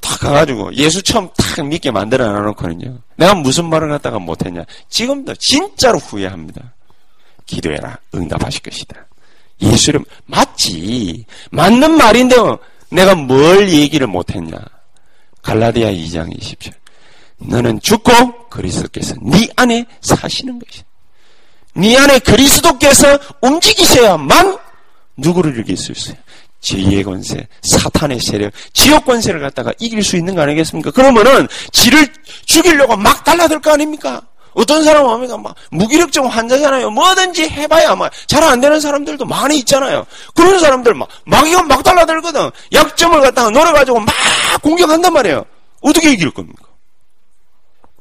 탁 0.00 0.20
가가지고 0.20 0.74
예수 0.74 1.02
처음 1.02 1.28
탁 1.36 1.66
믿게 1.66 1.90
만들어 1.90 2.30
놔놓거든요. 2.30 2.98
내가 3.16 3.34
무슨 3.34 3.68
말을 3.68 3.88
갖다가 3.88 4.18
못했냐. 4.20 4.64
지금도 4.88 5.34
진짜로 5.40 5.98
후회합니다. 5.98 6.74
기도해라. 7.48 7.98
응답하실 8.14 8.62
것이다. 8.62 9.06
예수를 9.60 10.04
맞지. 10.26 11.24
맞는 11.50 11.96
말인데 11.96 12.36
내가 12.90 13.16
뭘 13.16 13.68
얘기를 13.68 14.06
못했냐. 14.06 14.56
갈라디아 15.42 15.90
2장 15.90 16.32
20절. 16.38 16.72
너는 17.38 17.80
죽고 17.80 18.48
그리스도께서 18.50 19.14
네 19.22 19.48
안에 19.56 19.86
사시는 20.00 20.60
것이다. 20.60 20.86
네 21.74 21.96
안에 21.96 22.18
그리스도께서 22.20 23.18
움직이셔야만 23.42 24.58
누구를 25.16 25.58
이길 25.58 25.76
수 25.76 25.92
있어요. 25.92 26.16
지의 26.60 27.04
권세, 27.04 27.46
사탄의 27.62 28.18
세력, 28.20 28.52
지옥 28.72 29.04
권세를 29.04 29.40
갖다가 29.40 29.72
이길 29.78 30.02
수 30.02 30.16
있는 30.16 30.34
거 30.34 30.42
아니겠습니까? 30.42 30.90
그러면은 30.90 31.46
지를 31.70 32.06
죽이려고 32.46 32.96
막 32.96 33.22
달라들 33.24 33.60
거 33.60 33.72
아닙니까? 33.72 34.22
어떤 34.54 34.82
사람은 34.84 35.08
뭡니까? 35.08 35.36
막 35.38 35.54
무기력증 35.70 36.26
환자잖아요. 36.26 36.90
뭐든지 36.90 37.48
해봐야 37.48 37.94
막 37.94 38.10
잘 38.26 38.42
안 38.44 38.60
되는 38.60 38.80
사람들도 38.80 39.24
많이 39.24 39.58
있잖아요. 39.58 40.06
그런 40.34 40.58
사람들 40.58 40.94
막, 40.94 41.08
막 41.24 41.46
이거 41.46 41.62
막 41.62 41.82
달라들거든. 41.82 42.50
약점을 42.72 43.20
갖다가 43.20 43.50
노려가지고 43.50 44.00
막 44.00 44.14
공격한단 44.62 45.12
말이에요. 45.12 45.44
어떻게 45.82 46.12
이길 46.12 46.30
겁니까? 46.30 46.64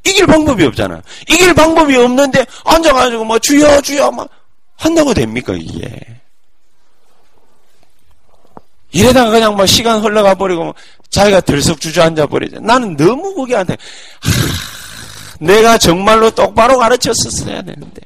이길 0.05 0.25
방법이 0.25 0.65
없잖아. 0.65 1.01
이길 1.27 1.53
방법이 1.53 1.95
없는데 1.97 2.45
앉아가지고 2.63 3.25
뭐 3.25 3.38
주여 3.39 3.81
주여 3.81 4.12
막 4.12 4.29
한다고 4.77 5.13
됩니까 5.13 5.53
이게? 5.55 5.89
이래다가 8.91 9.31
그냥 9.31 9.55
뭐 9.55 9.65
시간 9.65 10.01
흘러가 10.01 10.33
버리고 10.33 10.63
뭐 10.65 10.73
자기가 11.10 11.41
들썩 11.41 11.79
주저앉아 11.81 12.27
버리죠. 12.27 12.60
나는 12.62 12.95
너무 12.95 13.45
돼. 13.47 13.75
하, 14.21 14.31
내가 15.39 15.78
정말로 15.78 16.30
똑바로 16.32 16.78
가르쳤었어야 16.78 17.62
되는데. 17.62 18.02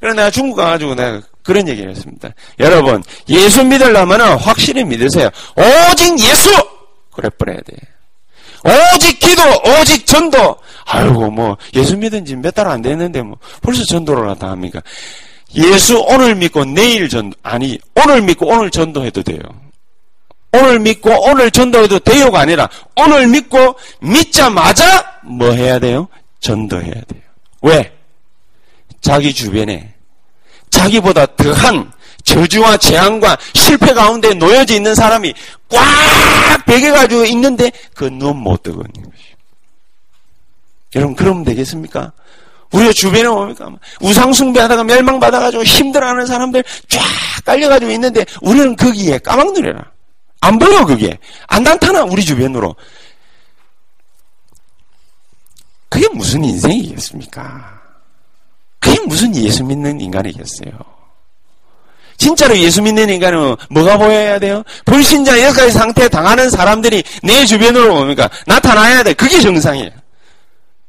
그래서 0.00 0.16
내가 0.16 0.30
중국 0.30 0.56
가가지고 0.56 0.94
내가 0.94 1.20
그런 1.42 1.66
얘기를 1.68 1.90
했습니다. 1.90 2.28
여러분, 2.58 3.02
예수 3.28 3.64
믿으려면 3.64 4.20
확실히 4.38 4.84
믿으세요. 4.84 5.30
오직 5.56 6.18
예수! 6.20 6.50
그래 7.12 7.28
버려야 7.38 7.58
돼. 7.58 7.76
오직 8.94 9.18
기도, 9.20 9.42
오직 9.80 10.04
전도. 10.06 10.56
아이고, 10.86 11.30
뭐, 11.30 11.56
예수 11.74 11.96
믿은 11.96 12.24
지 12.24 12.34
몇 12.36 12.52
달 12.54 12.66
안 12.68 12.82
됐는데, 12.82 13.22
뭐, 13.22 13.38
벌써 13.62 13.84
전도를 13.84 14.28
하다 14.30 14.50
합니까? 14.50 14.80
예수 15.54 15.98
오늘 16.08 16.34
믿고 16.34 16.64
내일 16.64 17.08
전도, 17.08 17.36
아니, 17.42 17.78
오늘 17.94 18.22
믿고 18.22 18.46
오늘 18.48 18.70
전도해도 18.70 19.22
돼요. 19.22 19.38
오늘 20.56 20.78
믿고 20.80 21.10
오늘 21.28 21.50
전도해도 21.50 21.98
돼요가 22.00 22.40
아니라, 22.40 22.68
오늘 22.96 23.26
믿고 23.26 23.76
믿자마자 24.00 25.04
뭐 25.24 25.50
해야 25.52 25.78
돼요? 25.78 26.08
전도해야 26.40 26.92
돼요. 26.92 27.22
왜? 27.62 27.92
자기 29.00 29.32
주변에 29.32 29.94
자기보다 30.70 31.26
더한 31.36 31.92
저주와 32.24 32.76
재앙과 32.76 33.38
실패 33.54 33.92
가운데 33.92 34.34
놓여져 34.34 34.74
있는 34.74 34.94
사람이 34.94 35.32
꽉 35.68 36.64
베개가지고 36.66 37.24
있는데 37.26 37.70
그 37.94 38.04
눈못 38.04 38.62
것이요. 38.64 38.82
여러분 40.96 41.14
그러면 41.14 41.44
되겠습니까? 41.44 42.12
우리가 42.72 42.92
주변에 42.92 43.28
뭡니까? 43.28 43.70
우상숭배하다가 44.00 44.82
멸망받아가지고 44.84 45.62
힘들어하는 45.62 46.26
사람들 46.26 46.64
쫙 46.88 47.00
깔려가지고 47.44 47.92
있는데 47.92 48.24
우리는 48.42 48.74
거기에 48.74 49.18
까막 49.18 49.52
누려라. 49.52 49.95
안 50.40 50.58
보여 50.58 50.84
그게. 50.84 51.18
안 51.46 51.62
나타나 51.62 52.02
우리 52.02 52.24
주변으로. 52.24 52.74
그게 55.88 56.08
무슨 56.08 56.44
인생이겠습니까? 56.44 57.80
그게 58.78 59.00
무슨 59.06 59.34
예수 59.36 59.64
믿는 59.64 60.00
인간이겠어요? 60.00 60.72
진짜로 62.18 62.56
예수 62.58 62.82
믿는 62.82 63.08
인간은 63.10 63.56
뭐가 63.70 63.98
보여야 63.98 64.38
돼요? 64.38 64.62
불신자 64.84 65.42
여기까지 65.42 65.72
상태에 65.72 66.08
당하는 66.08 66.48
사람들이 66.50 67.02
내 67.22 67.44
주변으로 67.44 67.94
뭡니까? 67.94 68.28
나타나야 68.46 69.02
돼. 69.02 69.12
그게 69.12 69.40
정상이에요. 69.40 69.90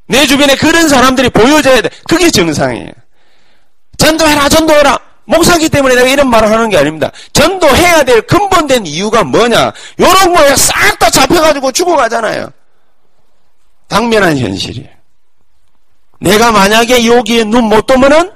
내 0.08 0.26
주변에 0.26 0.56
그런 0.56 0.88
사람들이 0.88 1.30
보여져야 1.30 1.82
돼. 1.82 1.90
그게 2.08 2.32
정상이에요. 2.32 2.92
전도해라, 3.98 4.48
전도해라. 4.50 5.07
목사기 5.28 5.68
때문에 5.70 5.96
내가 5.96 6.08
이런 6.08 6.30
말을 6.30 6.50
하는 6.50 6.70
게 6.70 6.78
아닙니다. 6.78 7.12
전도해야 7.34 8.04
될 8.04 8.22
근본된 8.22 8.86
이유가 8.86 9.24
뭐냐? 9.24 9.72
요런 10.00 10.34
거에 10.34 10.56
싹 10.56 10.98
다 10.98 11.10
잡혀가지고 11.10 11.72
죽어가잖아요. 11.74 12.50
당면한 13.88 14.38
현실이에요. 14.38 14.90
내가 16.20 16.52
만약에 16.52 17.06
여기에 17.06 17.44
눈 17.44 17.66
못 17.66 17.86
뜨면은 17.86 18.32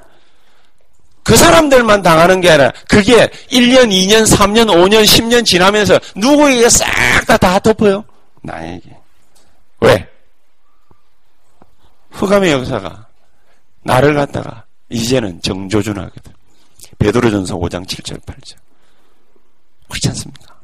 그 1.24 1.36
사람들만 1.36 2.02
당하는 2.02 2.40
게 2.40 2.50
아니라 2.50 2.72
그게 2.88 3.26
1년, 3.50 3.88
2년, 3.90 4.26
3년, 4.26 4.66
5년, 4.66 5.02
10년 5.04 5.44
지나면서 5.44 5.98
누구에게 6.14 6.68
싹 6.68 6.86
다다 7.26 7.58
덮어요? 7.60 8.04
나에게. 8.42 8.90
왜? 9.80 10.06
흑암의 12.12 12.52
역사가 12.52 13.06
나를 13.82 14.14
갖다가 14.14 14.64
이제는 14.90 15.40
정조준하거든. 15.42 16.32
베드로전서 17.02 17.56
5장 17.56 17.86
7절 17.86 18.20
8절. 18.24 18.56
그렇지 19.88 20.08
않습니까? 20.08 20.54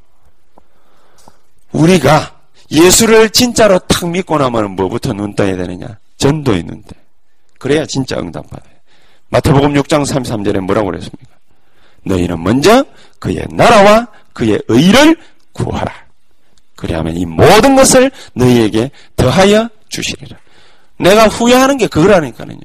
우리가 1.73 2.41
예수를 2.71 3.31
진짜로 3.31 3.79
탁 3.81 4.09
믿고 4.09 4.39
나면 4.39 4.73
뭐부터 4.73 5.13
눈 5.13 5.35
떠야 5.35 5.57
되느냐? 5.57 5.99
전도에 6.17 6.63
눈 6.63 6.83
떠. 6.83 6.95
그래야 7.59 7.85
진짜 7.85 8.19
응답받아요. 8.19 8.75
마태복음 9.31 9.75
6장 9.75 10.07
33절에 10.07 10.61
뭐라고 10.61 10.87
그랬습니까? 10.87 11.37
너희는 12.05 12.43
먼저 12.43 12.85
그의 13.19 13.45
나라와 13.51 14.07
그의 14.33 14.63
의를 14.69 15.17
구하라. 15.53 15.93
그리하면 16.77 17.17
이 17.17 17.27
모든 17.27 17.75
것을 17.75 18.11
너희에게 18.35 18.93
더하여 19.17 19.69
주시리라. 19.89 20.39
내가 20.99 21.27
후회하는 21.27 21.77
게 21.77 21.89
그거라니까요. 21.89 22.57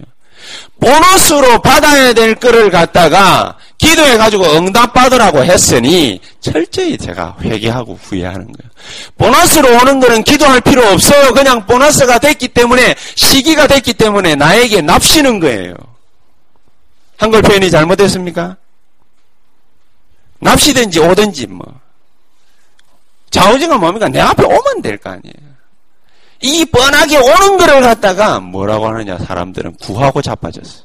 보너스로 0.80 1.62
받아야 1.62 2.14
될 2.14 2.36
거를 2.36 2.70
갖다가 2.70 3.58
기도해 3.78 4.18
가지고 4.18 4.46
응답 4.56 4.94
받으라고 4.94 5.44
했으니 5.44 6.20
철저히 6.40 6.98
제가 6.98 7.36
회개하고 7.42 8.00
후회하는 8.02 8.46
거예요. 8.52 8.72
보너스로 9.18 9.70
오는 9.82 10.00
거는 10.00 10.24
기도할 10.24 10.62
필요 10.62 10.86
없어요. 10.88 11.34
그냥 11.34 11.66
보너스가 11.66 12.20
됐기 12.20 12.50
때문에 12.50 12.96
시기가 13.16 13.68
됐기 13.68 13.94
때문에 13.94 14.36
나에게 14.36 14.82
납시는 14.82 15.40
거예요. 15.40 15.74
한글 17.18 17.42
표현이 17.42 17.70
잘못됐습니까? 17.72 18.58
납시든지 20.40 21.00
오든지 21.00 21.48
뭐. 21.48 21.66
좌우지가 23.32 23.78
뭡니까? 23.78 24.08
내 24.10 24.20
앞에 24.20 24.44
오면 24.44 24.82
될 24.82 24.98
거 24.98 25.10
아니에요. 25.10 25.53
이 26.44 26.66
뻔하게 26.66 27.18
오는 27.18 27.58
거를 27.58 27.82
갖다가 27.82 28.42
뭐라고 28.42 28.88
하느냐 28.88 29.18
사람들은 29.18 29.76
구하고 29.76 30.22
자빠졌어. 30.22 30.84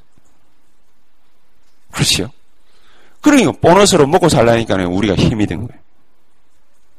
그렇지요? 1.90 2.30
그러니까 3.20 3.50
보너스로 3.60 4.06
먹고 4.06 4.28
살라니까 4.28 4.76
우리가 4.86 5.16
힘이 5.16 5.46
든 5.46 5.56
거예요. 5.66 5.82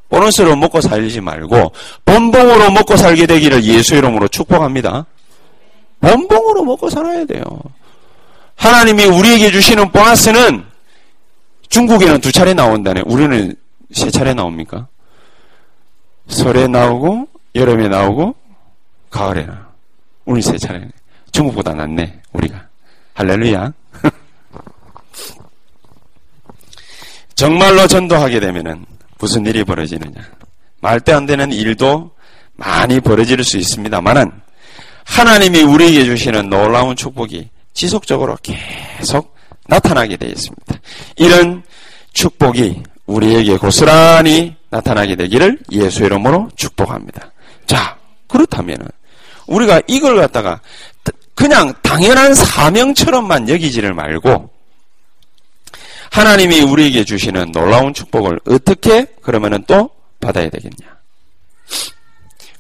보너스로 0.10 0.58
먹고 0.58 0.82
살지 0.82 1.22
말고 1.22 1.72
본봉으로 2.04 2.72
먹고 2.72 2.98
살게 2.98 3.28
되기를 3.28 3.64
예수 3.64 3.96
이름으로 3.96 4.28
축복합니다. 4.28 5.06
본봉으로 6.02 6.66
먹고 6.66 6.90
살아야 6.90 7.24
돼요. 7.26 7.44
하나님이 8.56 9.06
우리에게 9.06 9.52
주시는 9.52 9.90
보너스는 9.94 10.66
중국에는 11.70 12.20
두 12.20 12.32
차례 12.34 12.54
나온다네. 12.54 13.04
우리는 13.06 13.56
세 13.94 14.12
차례 14.12 14.34
나옵니까? 14.34 14.88
설에 16.28 16.68
나오고 16.68 17.28
여름에 17.56 17.88
나오고 17.88 18.36
가을에 19.10 19.46
나. 19.46 19.68
우리 20.26 20.42
세 20.42 20.58
차례. 20.58 20.88
중국보다 21.32 21.74
낫네. 21.74 22.22
우리가. 22.34 22.68
할렐루야. 23.14 23.74
정말로 27.36 27.88
전도하게 27.88 28.40
되면은 28.40 28.86
무슨 29.18 29.46
일이 29.46 29.64
벌어지느냐. 29.64 30.22
말도 30.82 31.16
안 31.16 31.26
되는 31.26 31.52
일도 31.52 32.12
많이 32.56 33.00
벌어질 33.00 33.44
수 33.44 33.58
있습니다만은 33.58 34.32
하나님이 35.06 35.64
우리에게 35.64 36.06
주시는 36.06 36.50
놀라운 36.50 36.96
축복이 36.96 37.50
지속적으로 37.74 38.38
계속 38.42 39.36
나타나게 39.68 40.18
되어 40.18 40.30
있습니다. 40.30 40.76
이런 41.18 41.64
축복이 42.14 42.84
우리에게 43.06 43.58
고스란히 43.58 44.56
나타나게 44.70 45.16
되기를 45.16 45.60
예수 45.72 46.04
이름으로 46.04 46.50
축복합니다. 46.56 47.32
자, 47.66 47.98
그렇다면 48.28 48.78
우리가 49.50 49.82
이걸 49.88 50.16
갖다가 50.18 50.62
그냥 51.36 51.74
당연한 51.82 52.34
사명처럼만 52.34 53.50
여기지를 53.50 53.94
말고 53.94 54.50
하나님이 56.12 56.62
우리에게 56.62 57.04
주시는 57.04 57.52
놀라운 57.52 57.94
축복을 57.94 58.40
어떻게 58.48 59.06
그러면은 59.22 59.64
또 59.68 59.90
받아야 60.20 60.50
되겠냐? 60.50 60.98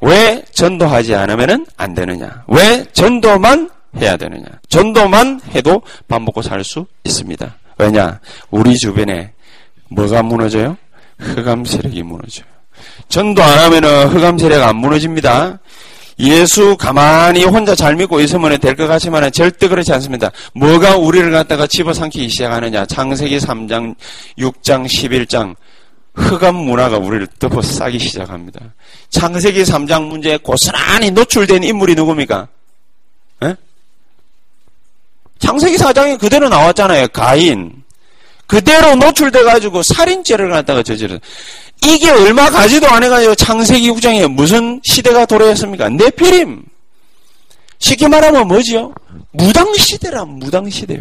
왜 0.02 0.43
전도하지 0.54 1.15
않으면 1.15 1.65
안 1.75 1.93
되느냐? 1.93 2.43
왜 2.47 2.86
전도만 2.93 3.69
해야 3.97 4.15
되느냐? 4.17 4.45
전도만 4.69 5.41
해도 5.56 5.82
밥 6.08 6.21
먹고 6.21 6.41
살 6.41 6.63
수 6.63 6.86
있습니다. 7.04 7.56
왜냐? 7.78 8.19
우리 8.49 8.78
주변에 8.78 9.34
뭐가 9.89 10.23
무너져요? 10.23 10.78
흑암 11.17 11.65
세력이 11.65 12.04
무너져요. 12.04 12.45
전도 13.10 13.43
안 13.43 13.60
하면은 13.60 14.08
흑암 14.08 14.38
세력 14.38 14.63
안 14.63 14.78
무너집니다. 14.78 15.60
예수 16.20 16.76
가만히 16.78 17.46
혼자 17.46 17.74
잘 17.76 17.96
믿고 17.96 18.20
있으면 18.20 18.60
될 18.60 18.76
것 18.76 18.88
같지만 18.88 19.32
절대 19.32 19.68
그렇지 19.68 19.92
않습니다. 19.94 20.32
뭐가 20.54 20.98
우리를 20.98 21.32
갖다가 21.32 21.66
집어삼키기 21.66 22.30
시작하느냐. 22.30 22.86
창세기 22.86 23.38
3장, 23.38 23.96
6장, 24.38 24.86
11장. 24.86 25.56
흑암 26.14 26.56
문화가 26.56 26.98
우리를 26.98 27.28
덮어 27.40 27.62
싸기 27.62 27.98
시작합니다. 28.00 28.60
창세기 29.10 29.64
3장 29.64 30.08
문제에 30.08 30.38
고스란히 30.38 31.12
노출된 31.12 31.64
인물이 31.64 31.96
누굽니까? 31.96 32.48
에? 33.44 33.48
예? 33.48 33.56
창세기 35.40 35.78
4장에 35.78 36.20
그대로 36.20 36.50
나왔잖아요. 36.50 37.08
가인. 37.10 37.84
그대로 38.48 38.96
노출돼가지고 38.96 39.84
살인죄를 39.84 40.50
갖다가 40.50 40.84
저지른. 40.84 41.20
이게 41.86 42.10
얼마 42.10 42.50
가지도 42.50 42.88
안 42.88 43.04
해가지고 43.04 43.36
창세기 43.36 43.89
9장에 43.92 44.28
무슨 44.28 44.82
시대가 44.84 45.26
도래했습니까? 45.26 45.89
네피림. 45.89 46.63
쉽게 47.80 48.08
말하면 48.08 48.48
뭐지요? 48.48 48.94
무당시대라, 49.32 50.26
무당시대요. 50.26 51.00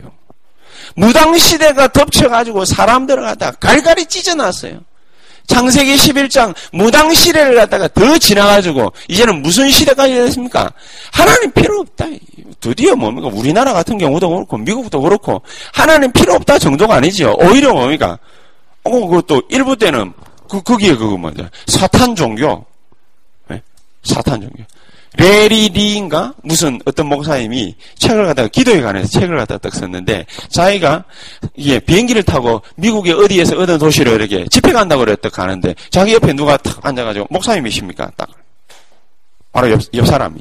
무당시대가 0.94 1.88
덮쳐가지고 1.88 2.64
사람들을 2.64 3.22
갖다가 3.22 3.56
갈갈이 3.58 4.06
찢어놨어요. 4.06 4.80
창세기 5.48 5.96
11장 5.96 6.54
무당 6.72 7.12
시대를 7.12 7.54
갖다가 7.54 7.88
더 7.88 8.18
지나가지고 8.18 8.92
이제는 9.08 9.40
무슨 9.42 9.70
시대까지 9.70 10.14
됐습니까? 10.14 10.70
하나님 11.10 11.50
필요 11.52 11.80
없다. 11.80 12.04
드디어 12.60 12.94
뭡니까? 12.94 13.28
우리나라 13.32 13.72
같은 13.72 13.96
경우도 13.96 14.28
그렇고 14.28 14.58
미국도 14.58 15.00
그렇고 15.00 15.42
하나님 15.72 16.12
필요 16.12 16.34
없다 16.34 16.58
정도가 16.58 16.96
아니지요. 16.96 17.34
오히려 17.38 17.72
뭡니까? 17.72 18.18
어, 18.84 18.90
그것도 18.90 19.42
일부 19.48 19.76
때는 19.76 20.12
그 20.48 20.62
거기에 20.62 20.94
그거 20.96 21.16
뭐죠? 21.16 21.48
사탄 21.66 22.14
종교. 22.14 22.64
네? 23.48 23.60
사탄 24.02 24.40
종교. 24.40 24.64
레리리인가 25.16 26.34
무슨 26.42 26.78
어떤 26.84 27.06
목사님이 27.06 27.74
책을 27.96 28.26
갖다가 28.26 28.48
기도에 28.48 28.80
관해서 28.80 29.08
책을 29.08 29.36
갖다가 29.36 29.58
딱 29.58 29.74
썼는데 29.74 30.26
자기가 30.48 31.04
이게 31.56 31.80
비행기를 31.80 32.22
타고 32.22 32.62
미국의 32.76 33.14
어디에서 33.14 33.58
어느 33.58 33.78
도시로 33.78 34.12
이렇게 34.12 34.46
집회 34.48 34.72
간다고 34.72 35.00
그랬다 35.04 35.28
가는데 35.30 35.74
자기 35.90 36.12
옆에 36.14 36.32
누가 36.34 36.56
탁 36.56 36.84
앉아가지고 36.86 37.26
목사님이십니까? 37.30 38.12
딱 38.16 38.28
바로 39.50 39.70
옆, 39.72 39.80
옆 39.94 40.06
사람이 40.06 40.40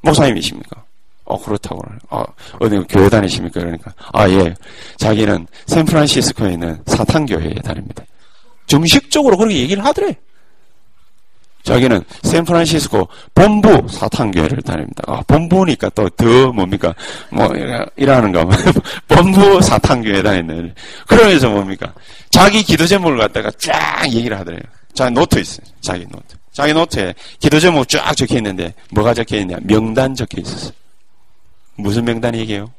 목사님이십니까? 0.00 0.84
어 1.24 1.38
그렇다고 1.42 1.82
어, 2.08 2.24
어디 2.60 2.78
교회 2.88 3.10
다니십니까? 3.10 3.60
그러니까 3.60 3.92
아 4.12 4.26
예 4.30 4.54
자기는 4.96 5.46
샌프란시스코에 5.66 6.52
있는 6.52 6.80
사탄 6.86 7.26
교회에 7.26 7.56
다닙니다. 7.56 8.04
정식적으로 8.68 9.36
그렇게 9.36 9.56
얘기를 9.56 9.84
하더래. 9.84 10.14
자기는 11.64 12.02
샌프란시스코 12.22 13.08
본부 13.34 13.86
사탄교회를 13.90 14.62
다닙니다. 14.62 15.02
아, 15.06 15.20
본부니까 15.26 15.90
또 15.90 16.08
더 16.10 16.52
뭡니까? 16.52 16.94
뭐, 17.30 17.46
이러는가. 17.96 18.44
본부 19.08 19.60
사탄교회 19.60 20.22
다니는. 20.22 20.74
그러면서 21.06 21.50
뭡니까? 21.50 21.92
자기 22.30 22.62
기도 22.62 22.86
제목을 22.86 23.18
갖다가 23.18 23.50
쫙 23.58 24.06
얘기를 24.10 24.38
하더래요. 24.38 24.60
자기 24.94 25.12
노트 25.14 25.38
있어요. 25.38 25.66
자기 25.80 26.06
노트. 26.06 26.36
자기 26.52 26.72
노트에 26.72 27.14
기도 27.38 27.60
제목 27.60 27.86
쫙 27.88 28.14
적혀 28.14 28.36
있는데 28.36 28.72
뭐가 28.90 29.12
적혀 29.14 29.36
있냐? 29.38 29.56
명단 29.62 30.14
적혀 30.14 30.40
있었어요. 30.40 30.72
무슨 31.76 32.04
명단 32.04 32.34
이게요? 32.34 32.72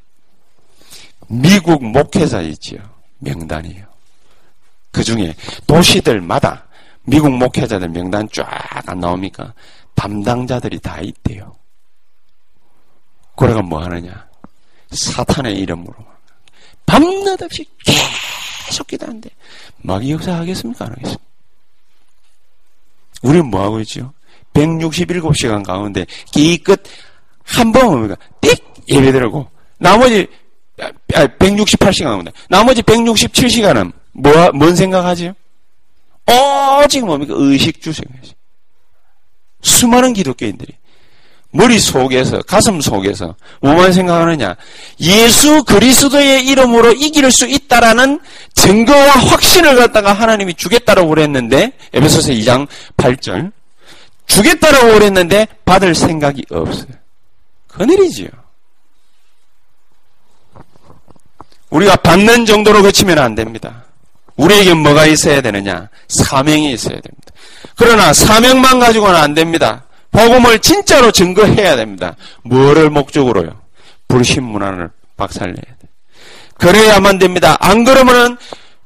미국 1.28 1.84
목회자 1.84 2.40
있지요. 2.42 2.80
명단이에요. 3.20 3.89
그 4.90 5.04
중에 5.04 5.34
도시들마다 5.66 6.66
미국 7.04 7.30
목회자들 7.30 7.88
명단 7.88 8.28
쫙 8.32 8.46
안 8.88 9.00
나옵니까? 9.00 9.52
담당자들이 9.94 10.78
다 10.80 11.00
있대요. 11.00 11.54
그래가 13.36 13.62
뭐 13.62 13.82
하느냐? 13.82 14.28
사탄의 14.90 15.56
이름으로 15.58 15.94
밤낮 16.86 17.40
없이 17.42 17.64
계속 18.66 18.86
기도하는데 18.86 19.30
막 19.78 20.08
역사하겠습니까? 20.08 20.84
안 20.84 20.92
하겠습니까? 20.92 21.22
우리는 23.22 23.46
뭐 23.46 23.62
하고 23.62 23.80
있죠? 23.80 24.12
167시간 24.54 25.64
가운데 25.64 26.04
기껏 26.32 26.80
한번 27.44 27.86
뭡니까? 27.86 28.16
띡 28.40 28.60
예배 28.88 29.12
드리고 29.12 29.48
나머지 29.78 30.26
168시간 30.76 32.06
아, 32.06 32.10
가운데 32.10 32.32
나머지 32.48 32.82
167시간은 32.82 33.92
뭐, 34.12 34.50
뭔 34.52 34.74
생각하지요? 34.76 35.34
오직 36.84 37.04
뭡니까? 37.04 37.34
의식주 37.36 37.92
생각하지. 37.92 38.34
수많은 39.62 40.12
기독교인들이 40.12 40.74
머릿속에서, 41.52 42.42
가슴 42.42 42.80
속에서 42.80 43.34
뭐만 43.60 43.92
생각하느냐? 43.92 44.56
예수 45.00 45.64
그리스도의 45.64 46.46
이름으로 46.46 46.92
이길 46.92 47.30
수 47.32 47.46
있다라는 47.46 48.20
증거와 48.54 49.10
확신을 49.10 49.76
갖다가 49.76 50.12
하나님이 50.12 50.54
주겠다라고 50.54 51.08
그랬는데, 51.08 51.72
에베소서 51.92 52.32
2장 52.32 52.68
8절. 52.96 53.52
주겠다라고 54.26 54.92
그랬는데, 54.94 55.48
받을 55.64 55.94
생각이 55.94 56.46
없어요. 56.50 56.92
그늘이지요. 57.66 58.28
우리가 61.70 61.96
받는 61.96 62.46
정도로 62.46 62.82
그치면 62.82 63.18
안 63.18 63.34
됩니다. 63.34 63.84
우리에게 64.40 64.74
뭐가 64.74 65.06
있어야 65.06 65.40
되느냐? 65.40 65.88
사명이 66.08 66.72
있어야 66.72 66.94
됩니다. 66.94 67.32
그러나 67.76 68.12
사명만 68.12 68.78
가지고는 68.78 69.14
안 69.14 69.34
됩니다. 69.34 69.84
복음을 70.10 70.58
진짜로 70.58 71.10
증거해야 71.10 71.76
됩니다. 71.76 72.16
뭐를 72.42 72.90
목적으로요? 72.90 73.60
불신 74.08 74.42
문화를 74.42 74.90
박살내야 75.16 75.54
돼. 75.54 75.88
그래야만 76.58 77.18
됩니다. 77.18 77.56
안 77.60 77.84
그러면은 77.84 78.36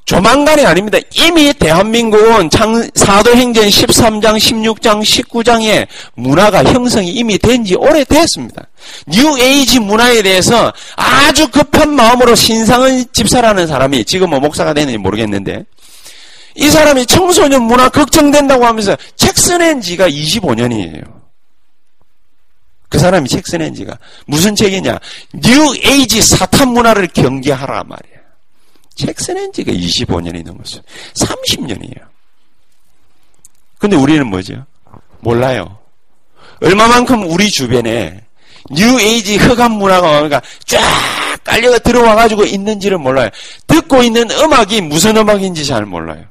조만간이 0.04 0.66
아닙니다. 0.66 0.98
이미 1.14 1.52
대한민국은 1.54 2.50
사도행전 2.94 3.64
13장, 3.64 4.36
16장, 4.36 5.02
19장에 5.02 5.86
문화가 6.14 6.62
형성이 6.62 7.10
이미 7.10 7.38
된 7.38 7.64
지 7.64 7.74
오래됐습니다. 7.74 8.66
뉴에이지 9.06 9.80
문화에 9.80 10.20
대해서 10.22 10.70
아주 10.96 11.48
급한 11.48 11.94
마음으로 11.94 12.34
신상은 12.34 13.06
집사라는 13.12 13.66
사람이 13.66 14.04
지금 14.04 14.28
뭐 14.30 14.40
목사가 14.40 14.74
되는지 14.74 14.98
모르겠는데 14.98 15.64
이 16.56 16.68
사람이 16.68 17.06
청소년 17.06 17.62
문화 17.62 17.88
걱정된다고 17.88 18.66
하면서 18.66 18.94
책 19.16 19.38
써낸 19.38 19.80
지가 19.80 20.08
25년이에요. 20.10 21.02
그 22.90 22.98
사람이 22.98 23.28
책 23.28 23.46
써낸 23.46 23.74
지가 23.74 23.98
무슨 24.26 24.54
책이냐? 24.54 24.98
뉴에이지 25.32 26.20
사탄 26.20 26.68
문화를 26.68 27.08
경계하라 27.08 27.84
말이에요. 27.84 28.13
책 28.94 29.20
써낸 29.20 29.52
지가 29.52 29.72
25년이 29.72 30.44
넘었어요. 30.44 30.82
30년이에요. 31.14 32.00
근데 33.78 33.96
우리는 33.96 34.26
뭐죠? 34.26 34.64
몰라요. 35.20 35.78
얼마만큼 36.62 37.30
우리 37.30 37.50
주변에 37.50 38.22
뉴 38.70 38.98
에이지 39.00 39.36
흑암 39.36 39.72
문화가 39.72 40.22
그러니까 40.22 40.40
쫙 40.64 40.80
깔려가 41.44 41.78
들어와가지고 41.78 42.44
있는지를 42.44 42.98
몰라요. 42.98 43.28
듣고 43.66 44.02
있는 44.02 44.30
음악이 44.30 44.80
무슨 44.80 45.16
음악인지 45.16 45.64
잘 45.66 45.84
몰라요. 45.84 46.24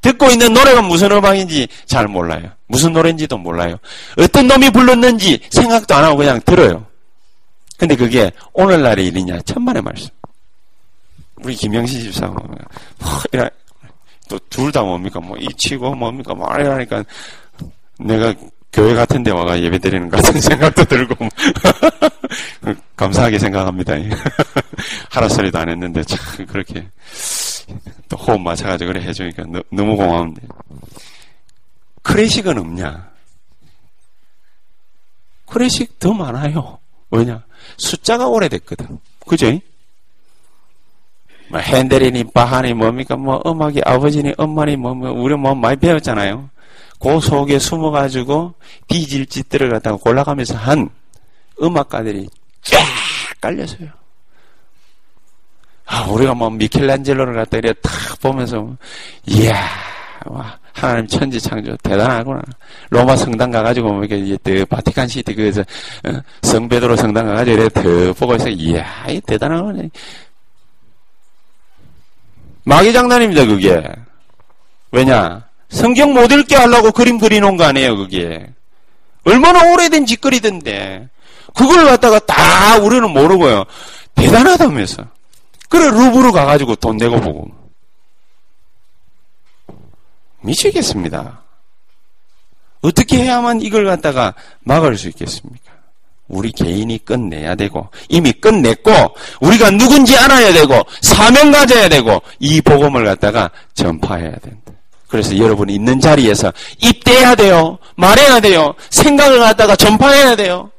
듣고 0.00 0.30
있는 0.30 0.52
노래가 0.52 0.82
무슨 0.82 1.12
음악인지 1.12 1.68
잘 1.86 2.08
몰라요. 2.08 2.50
무슨 2.66 2.92
노래인지도 2.92 3.38
몰라요. 3.38 3.76
어떤 4.18 4.46
놈이 4.46 4.70
불렀는지 4.70 5.40
생각도 5.50 5.94
안 5.94 6.04
하고 6.04 6.16
그냥 6.18 6.40
들어요. 6.44 6.86
근데 7.76 7.94
그게 7.96 8.30
오늘날의 8.52 9.06
일이냐? 9.06 9.40
천만의 9.42 9.82
말씀. 9.82 10.08
우리 11.44 11.54
김영신 11.54 12.00
집사가 12.00 12.32
뭐, 12.34 12.56
이라, 13.32 13.48
또 14.28 14.38
둘 14.50 14.72
다 14.72 14.82
뭡니까? 14.82 15.20
뭐, 15.20 15.36
이 15.38 15.48
치고 15.56 15.94
뭡니까? 15.94 16.34
뭐, 16.34 16.46
이러니까 16.56 17.04
내가 17.98 18.34
교회 18.72 18.94
같은 18.94 19.22
데 19.22 19.30
와가 19.30 19.60
예배 19.60 19.78
드리는 19.78 20.08
것 20.10 20.22
같은 20.22 20.40
생각도 20.40 20.84
들고, 20.84 21.14
뭐. 21.18 21.28
감사하게 22.96 23.38
생각합니다. 23.38 23.94
하라 25.10 25.28
소리도 25.28 25.58
안 25.58 25.68
했는데, 25.70 26.02
참, 26.04 26.46
그렇게, 26.46 26.88
또 28.08 28.16
호흡 28.16 28.40
맞춰가지고 28.40 28.92
그래 28.92 29.02
해주니까 29.06 29.44
너, 29.48 29.62
너무 29.70 29.96
고마운데. 29.96 30.42
크래식은 32.02 32.58
없냐? 32.58 33.08
크래식 35.46 35.98
더 35.98 36.12
많아요. 36.12 36.78
왜냐? 37.10 37.42
숫자가 37.78 38.28
오래됐거든. 38.28 38.98
그죠? 39.26 39.58
뭐 41.48 41.60
핸델이니 41.60 42.24
바하니 42.32 42.74
뭡니까? 42.74 43.16
뭐 43.16 43.42
음악이 43.46 43.80
아버지니 43.84 44.34
엄마니 44.36 44.76
뭐, 44.76 44.94
뭐 44.94 45.10
우리 45.10 45.34
뭐 45.34 45.54
많이 45.54 45.76
배웠잖아요. 45.76 46.50
그 47.00 47.20
속에 47.20 47.58
숨어가지고 47.58 48.54
뒤질 48.88 49.26
짓들을 49.26 49.70
갖다가 49.70 49.96
골라가면서 49.96 50.56
한 50.56 50.88
음악가들이 51.60 52.28
쫙 52.62 52.78
깔려서요. 53.40 53.88
아, 55.86 56.06
우리가 56.10 56.34
뭐 56.34 56.50
미켈란젤로를 56.50 57.34
갖다 57.34 57.56
이래 57.56 57.72
탁 57.80 58.20
보면서, 58.20 58.76
이야, 59.24 59.54
와, 60.26 60.58
하나님 60.72 61.06
천지 61.06 61.40
창조 61.40 61.74
대단하구나. 61.78 62.42
로마 62.90 63.16
성당 63.16 63.50
가가지고 63.50 63.92
뭐 63.92 64.04
이렇게 64.04 64.36
그 64.44 64.66
바티칸 64.66 65.08
시티 65.08 65.34
그서 65.34 65.62
어? 65.62 66.20
성베드로 66.42 66.94
성당 66.94 67.26
가가지고 67.26 67.56
이래 67.56 67.68
더 67.70 68.12
보고 68.12 68.34
있어. 68.36 68.48
이야, 68.48 69.06
이 69.08 69.20
대단하구나. 69.22 69.82
마귀 72.68 72.92
장난입니다, 72.92 73.46
그게. 73.46 73.82
왜냐? 74.92 75.48
성경 75.70 76.12
못 76.12 76.30
읽게 76.30 76.54
하려고 76.54 76.92
그림 76.92 77.18
그리는 77.18 77.56
거 77.56 77.64
아니에요, 77.64 77.96
그게. 77.96 78.46
얼마나 79.24 79.72
오래된 79.72 80.04
짓거리던데. 80.04 81.08
그걸 81.54 81.86
갖다가 81.86 82.18
다 82.18 82.76
우리는 82.76 83.10
모르고요. 83.10 83.64
대단하다면서. 84.14 85.02
그래, 85.70 85.86
루브르 85.86 86.30
가가지고 86.30 86.76
돈 86.76 86.98
내고 86.98 87.18
보고. 87.22 87.48
미치겠습니다. 90.42 91.40
어떻게 92.82 93.16
해야만 93.16 93.62
이걸 93.62 93.86
갖다가 93.86 94.34
막을 94.60 94.98
수 94.98 95.08
있겠습니까? 95.08 95.72
우리 96.28 96.52
개인이 96.52 96.96
끝내야 97.04 97.54
되고 97.54 97.88
이미 98.08 98.32
끝냈고 98.32 98.92
우리가 99.40 99.70
누군지 99.70 100.16
알아야 100.16 100.52
되고 100.52 100.82
사명 101.00 101.50
가져야 101.50 101.88
되고 101.88 102.22
이 102.38 102.60
복음을 102.60 103.04
갖다가 103.04 103.50
전파해야 103.74 104.32
된다. 104.36 104.72
그래서 105.08 105.36
여러분이 105.36 105.74
있는 105.74 106.00
자리에서 106.00 106.52
입대해야 106.82 107.34
돼요. 107.34 107.78
말해야 107.96 108.40
돼요. 108.40 108.74
생각을 108.90 109.40
갖다가 109.40 109.74
전파해야 109.74 110.36
돼요. 110.36 110.70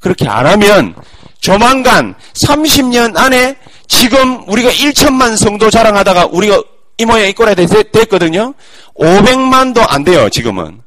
그렇게 0.00 0.28
안 0.28 0.46
하면 0.46 0.94
조만간 1.40 2.14
30년 2.44 3.16
안에 3.16 3.56
지금 3.86 4.46
우리가 4.48 4.70
1천만 4.70 5.36
성도 5.36 5.70
자랑하다가 5.70 6.26
우리가 6.32 6.62
이 6.98 7.04
모양 7.04 7.28
이 7.28 7.32
꼴에 7.32 7.54
됐거든요. 7.54 8.52
500만도 8.96 9.84
안 9.88 10.02
돼요, 10.02 10.28
지금은. 10.28 10.82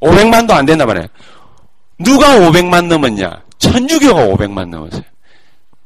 500만도 0.00 0.52
안 0.52 0.64
된다 0.64 0.86
말이에요. 0.86 1.08
누가 1.98 2.38
500만 2.38 2.86
넘었냐? 2.86 3.42
천주교가 3.58 4.26
500만 4.26 4.68
넘었어요. 4.68 5.02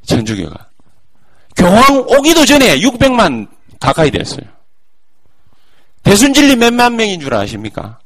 천주교가. 0.04 0.68
교황 1.56 1.98
오기도 2.06 2.44
전에 2.44 2.78
600만 2.80 3.48
가까이 3.80 4.10
됐어요. 4.10 4.46
대순진리 6.02 6.56
몇만 6.56 6.96
명인 6.96 7.20
줄 7.20 7.34
아십니까? 7.34 7.98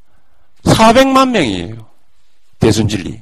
400만 0.64 1.30
명이에요. 1.30 1.86
대순진리. 2.58 3.20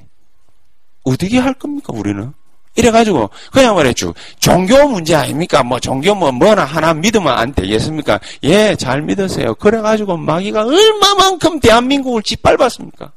어떻게 1.04 1.38
할 1.38 1.54
겁니까, 1.54 1.92
우리는? 1.94 2.32
이래가지고 2.76 3.30
그냥 3.52 3.74
말했죠. 3.74 4.14
종교 4.38 4.88
문제 4.88 5.14
아닙니까? 5.14 5.62
뭐 5.62 5.80
종교 5.80 6.14
뭐 6.14 6.30
뭐나 6.30 6.64
하나 6.64 6.94
믿으면 6.94 7.32
안 7.36 7.52
되겠습니까? 7.52 8.20
예, 8.44 8.76
잘 8.76 9.02
믿으세요. 9.02 9.54
그래가지고 9.56 10.16
마귀가 10.16 10.64
얼마만큼 10.64 11.60
대한민국을 11.60 12.22
짓밟았습니까? 12.22 13.12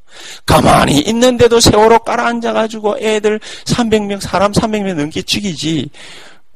가만히 0.46 1.00
있는데도 1.02 1.60
세월호 1.60 2.00
깔아앉아가지고 2.00 2.98
애들 3.00 3.40
300명 3.66 4.20
사람 4.22 4.52
300명 4.52 4.96
넘게 4.96 5.22
죽이지. 5.22 5.90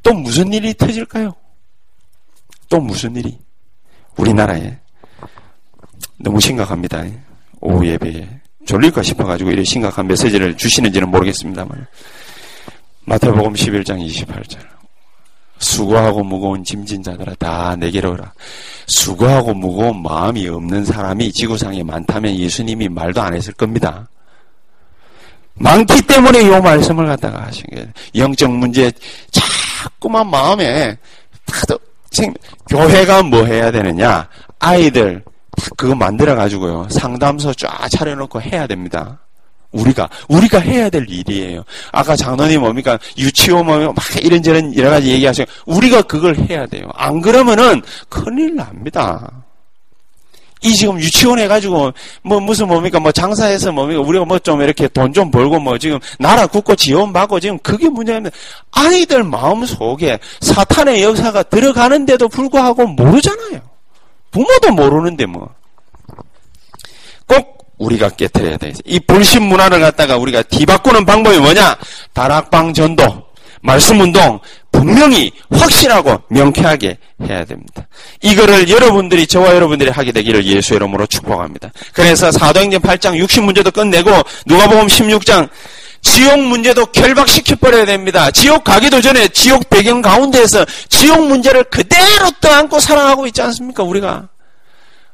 또 0.03 0.13
무슨 0.13 0.51
일이 0.53 0.73
터질까요? 0.73 1.33
또 2.69 2.79
무슨 2.79 3.15
일이? 3.15 3.37
우리나라에 4.15 4.77
너무 6.17 6.39
심각합니다. 6.39 7.05
오후 7.61 7.85
예배에 7.85 8.27
졸릴까 8.65 9.03
싶어가지고 9.03 9.51
이렇게 9.51 9.63
심각한 9.63 10.07
메시지를 10.07 10.57
주시는지는 10.57 11.09
모르겠습니다만. 11.09 11.87
마태복음 13.07 13.53
11장 13.53 14.05
28절. 14.05 14.59
수고하고 15.59 16.23
무거운 16.23 16.61
짐진 16.61 17.01
자들아 17.01 17.35
다 17.35 17.73
내게로 17.77 18.11
오라. 18.11 18.33
수고하고 18.87 19.53
무거운 19.53 20.03
마음이 20.03 20.47
없는 20.49 20.83
사람이 20.83 21.31
지구상에 21.31 21.83
많다면 21.83 22.35
예수님이 22.35 22.89
말도 22.89 23.21
안 23.21 23.33
했을 23.33 23.53
겁니다. 23.53 24.09
많기 25.53 26.01
때문에 26.01 26.41
이 26.41 26.49
말씀을 26.49 27.07
갖다가 27.07 27.47
하신 27.47 27.63
거예요. 27.73 27.87
영적 28.13 28.51
문제 28.51 28.91
자꾸만 29.31 30.29
마음에 30.29 30.97
다들 31.45 31.77
교회가 32.69 33.23
뭐 33.23 33.45
해야 33.45 33.71
되느냐? 33.71 34.27
아이들 34.59 35.23
그거 35.77 35.95
만들어 35.95 36.35
가지고요. 36.35 36.87
상담소 36.89 37.53
쫙 37.53 37.87
차려놓고 37.89 38.41
해야 38.41 38.67
됩니다. 38.67 39.17
우리가 39.71 40.09
우리가 40.29 40.59
해야 40.59 40.89
될 40.89 41.05
일이에요. 41.09 41.63
아까 41.91 42.15
장로님 42.15 42.61
뭡니까 42.61 42.97
유치원 43.17 43.65
뭐막 43.65 43.95
이런저런 44.21 44.75
여러 44.75 44.89
가지 44.89 45.09
얘기하시고 45.09 45.49
우리가 45.65 46.01
그걸 46.03 46.35
해야 46.37 46.65
돼요. 46.65 46.89
안 46.95 47.21
그러면은 47.21 47.81
큰일 48.09 48.55
납니다. 48.55 49.29
이 50.63 50.73
지금 50.73 50.99
유치원 50.99 51.37
해가지고 51.37 51.93
뭐 52.23 52.39
무슨 52.39 52.67
뭡니까 52.67 52.99
뭐 52.99 53.11
장사해서 53.11 53.71
뭡니까 53.71 54.01
우리가 54.01 54.25
뭐 54.25 54.39
좀 54.39 54.61
이렇게 54.61 54.87
돈 54.87 55.13
좀 55.13 55.29
벌고 55.29 55.59
뭐 55.59 55.77
지금 55.77 55.99
나라 56.17 56.47
굳고 56.47 56.75
지원 56.75 57.13
받고 57.13 57.39
지금 57.39 57.59
그게 57.59 57.87
문제입니다. 57.89 58.35
아이들 58.71 59.23
마음 59.23 59.65
속에 59.65 60.17
사탄의 60.41 61.03
역사가 61.03 61.43
들어가는데도 61.43 62.27
불구하고 62.29 62.87
모르잖아요. 62.87 63.61
부모도 64.31 64.71
모르는데 64.71 65.25
뭐. 65.27 65.47
꼭 67.27 67.56
우리가 67.77 68.09
깨뜨려야 68.09 68.57
돼. 68.57 68.73
이 68.85 68.99
불신 68.99 69.43
문화를 69.43 69.79
갖다가 69.79 70.17
우리가 70.17 70.43
뒤바꾸는 70.43 71.05
방법이 71.05 71.37
뭐냐? 71.37 71.77
다락방 72.13 72.73
전도, 72.73 73.03
말씀 73.61 73.99
운동, 73.99 74.39
분명히 74.71 75.31
확실하고 75.49 76.21
명쾌하게 76.29 76.97
해야 77.27 77.45
됩니다. 77.45 77.87
이거를 78.21 78.69
여러분들이 78.69 79.25
저와 79.27 79.55
여러분들이 79.55 79.89
하게 79.89 80.11
되기를 80.11 80.45
예수 80.45 80.75
이름으로 80.75 81.05
축복합니다. 81.07 81.71
그래서 81.93 82.31
사도행전 82.31 82.81
8장 82.81 83.23
60문제도 83.25 83.73
끝내고 83.73 84.11
누가복음 84.45 84.87
16장 84.87 85.49
지옥 86.01 86.39
문제도 86.39 86.85
결박시켜 86.85 87.55
버려야 87.55 87.85
됩니다. 87.85 88.29
지옥 88.31 88.63
가기도 88.63 89.01
전에 89.01 89.27
지옥 89.29 89.69
배경 89.69 90.01
가운데에서 90.01 90.63
지옥 90.89 91.27
문제를 91.27 91.63
그대로 91.65 92.31
떠안고 92.39 92.79
살아가고 92.79 93.27
있지 93.27 93.41
않습니까? 93.41 93.83
우리가 93.83 94.29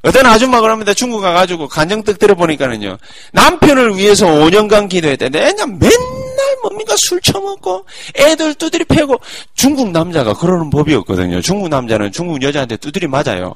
어떤 0.04 0.26
아줌마 0.26 0.60
그럽니다. 0.60 0.94
중국 0.94 1.22
가가지고 1.22 1.70
간정떡 1.70 2.20
들어보니까는요. 2.20 2.98
남편을 3.32 3.96
위해서 3.96 4.28
5년간 4.28 4.90
기도했대는데 4.90 5.54
그냥 5.54 5.80
맨날 5.80 6.58
뭡니까 6.62 6.94
술 6.98 7.22
처먹고 7.22 7.86
애들 8.16 8.54
두드리 8.56 8.84
패고 8.84 9.18
중국 9.54 9.92
남자가 9.92 10.34
그러는 10.34 10.70
법이 10.70 10.94
없거든요. 10.96 11.40
중국 11.42 11.70
남자는 11.70 12.12
중국 12.12 12.42
여자한테 12.44 12.76
두드리 12.78 13.08
맞아요. 13.08 13.54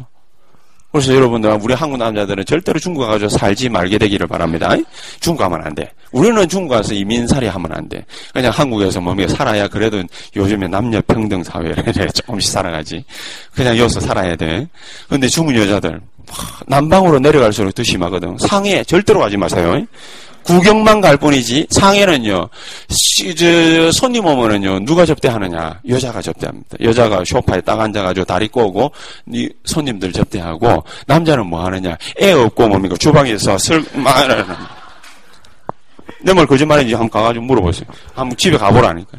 그래서 0.90 1.14
여러분들 1.14 1.60
우리 1.62 1.74
한국 1.74 1.98
남자들은 1.98 2.46
절대로 2.46 2.80
중국 2.80 3.02
가가지고 3.02 3.30
살지 3.30 3.68
말게 3.68 3.98
되기를 3.98 4.26
바랍니다. 4.26 4.74
중국 5.20 5.44
가면 5.44 5.62
안 5.66 5.76
돼. 5.76 5.92
우리는 6.14 6.48
중국 6.48 6.70
가서 6.74 6.94
이민살이 6.94 7.48
하면 7.48 7.72
안 7.74 7.90
돼. 7.90 8.06
그냥 8.34 8.54
한국에서 8.54 9.02
뭡니까 9.02 9.34
살아야 9.36 9.68
그래도 9.68 10.02
요즘에 10.34 10.70
남녀 10.70 11.02
평등 11.06 11.44
사회를 11.44 11.84
조금씩 12.16 12.50
살아가지. 12.52 13.04
그냥 13.54 13.78
여기서 13.78 14.00
살아야 14.00 14.38
돼. 14.38 14.66
근데 15.10 15.28
중국 15.28 15.56
여자들 15.58 16.00
남방으로 16.68 17.20
내려갈수록 17.20 17.74
더 17.74 17.84
심하거든. 17.84 18.38
상해 18.40 18.84
절대로 18.84 19.20
가지 19.20 19.38
마세요. 19.38 19.82
구경만 20.44 21.02
갈 21.02 21.18
뿐이지 21.18 21.68
상해는요 21.72 22.48
시, 22.88 23.36
저, 23.36 23.92
손님 23.92 24.26
오면은요 24.26 24.80
누가 24.86 25.06
접대하느냐 25.06 25.82
여자가 25.90 26.22
접대합니다. 26.22 26.78
여자가 26.82 27.24
쇼파에 27.26 27.60
딱 27.62 27.78
앉아가지고 27.78 28.26
다리 28.26 28.48
꼬고 28.48 28.92
이 29.34 29.50
손님들 29.66 30.14
접대하고 30.14 30.84
남자는 31.06 31.46
뭐 31.46 31.66
하느냐 31.66 31.98
애 32.22 32.32
없고 32.32 32.70
뭡니까 32.70 32.96
주방에서 32.98 33.58
슬 33.58 33.84
말하는 33.94 34.46
내말 36.22 36.48
거짓말인지 36.48 36.94
한번 36.94 37.10
가가지고 37.10 37.44
물어보세요. 37.46 37.88
한번 38.16 38.38
집에 38.38 38.58
가보라니까. 38.58 39.18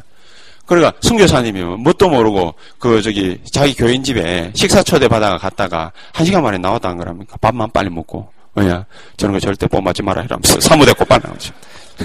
그러니까 0.69 0.93
승교사님이 1.01 1.63
뭣도 1.79 2.09
모르고 2.11 2.55
그 2.79 3.01
저기 3.03 3.41
자기 3.51 3.75
교인 3.75 4.05
집에 4.05 4.53
식사 4.55 4.83
초대 4.83 5.09
받아가 5.09 5.39
갔다가 5.39 5.91
한 6.13 6.27
시간 6.27 6.43
만에 6.43 6.59
나왔다는 6.59 6.99
거랍니까? 6.99 7.37
밥만 7.39 7.71
빨리 7.73 7.89
먹고 7.89 8.31
뭐냐? 8.53 8.85
저런 9.17 9.33
거 9.33 9.41
절대 9.41 9.67
뽐맞지 9.67 10.03
마라 10.03 10.23
이러면서 10.23 10.61
사무대 10.69 10.93
꽃반 10.93 11.21
나오죠. 11.25 11.55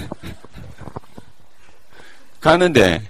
가는데 2.40 3.02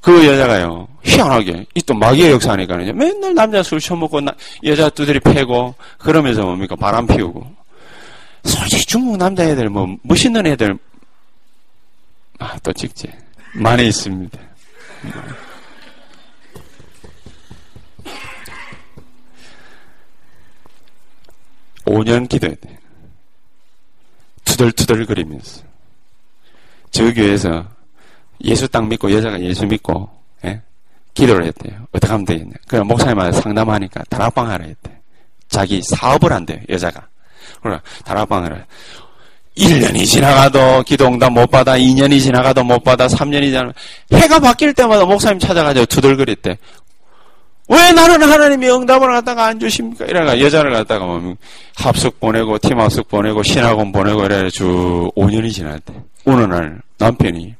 그 0.00 0.26
여자가요 0.26 0.86
희한하게 1.02 1.66
이 1.74 1.80
또 1.82 1.94
마귀의 1.94 2.30
역사니까요 2.32 2.92
맨날 2.94 3.34
남자 3.34 3.62
술 3.62 3.80
처먹고 3.80 4.20
나, 4.20 4.32
여자 4.64 4.88
두드리 4.90 5.18
패고 5.20 5.74
그러면서 5.98 6.42
뭡니까 6.42 6.76
바람 6.76 7.06
피우고 7.06 7.46
솔직히 8.44 8.84
중국 8.86 9.16
남자애들 9.16 9.68
뭐 9.70 9.88
멋있는 10.02 10.46
애들 10.46 10.78
아 12.38 12.56
또 12.62 12.72
찍지 12.72 13.08
많이 13.54 13.86
있습니다. 13.88 14.38
5년 21.84 22.28
기도해야 22.28 22.56
돼. 22.60 22.78
투덜투덜거리면서. 24.44 25.62
저 26.90 27.12
교회에서 27.12 27.66
예수 28.44 28.68
딱 28.68 28.86
믿고 28.86 29.10
여자가 29.12 29.40
예수 29.40 29.66
믿고 29.66 30.08
예? 30.44 30.62
기도를 31.12 31.46
했대요. 31.46 31.86
어떻게 31.92 32.10
하면 32.10 32.24
되겠냐. 32.24 32.54
그럼 32.68 32.88
목사님한테 32.88 33.40
상담하니까 33.40 34.04
다락방 34.08 34.48
하라 34.50 34.64
했대. 34.64 35.00
자기 35.48 35.82
사업을 35.82 36.32
한대요. 36.32 36.60
여자가. 36.68 37.06
그러나 37.60 37.82
다락방을 38.04 38.58
해. 38.58 38.64
1년이 39.56 40.04
지나가도 40.04 40.82
기도응답 40.82 41.32
못 41.32 41.50
받아, 41.50 41.76
2년이 41.76 42.20
지나가도 42.20 42.64
못 42.64 42.82
받아, 42.82 43.06
3년이 43.06 43.46
지나가 43.46 43.72
해가 44.12 44.40
바뀔 44.40 44.74
때마다 44.74 45.04
목사님 45.04 45.38
찾아가지고 45.38 45.86
두들거렸대. 45.86 46.58
왜 47.68 47.92
나는 47.92 48.22
하나님이 48.22 48.68
응답을 48.68 49.08
갖다가 49.08 49.46
안 49.46 49.58
주십니까? 49.58 50.04
이래가 50.04 50.38
여자를 50.38 50.72
갖다가 50.72 51.06
뭐 51.06 51.34
합숙 51.76 52.20
보내고 52.20 52.58
팀 52.58 52.78
합숙 52.78 53.08
보내고 53.08 53.42
신학원 53.42 53.90
보내고 53.90 54.24
이래 54.26 54.50
주 54.50 55.10
5년이 55.16 55.50
지났대. 55.52 55.94
어느 56.26 56.42
날 56.42 56.82
남편이 56.98 57.54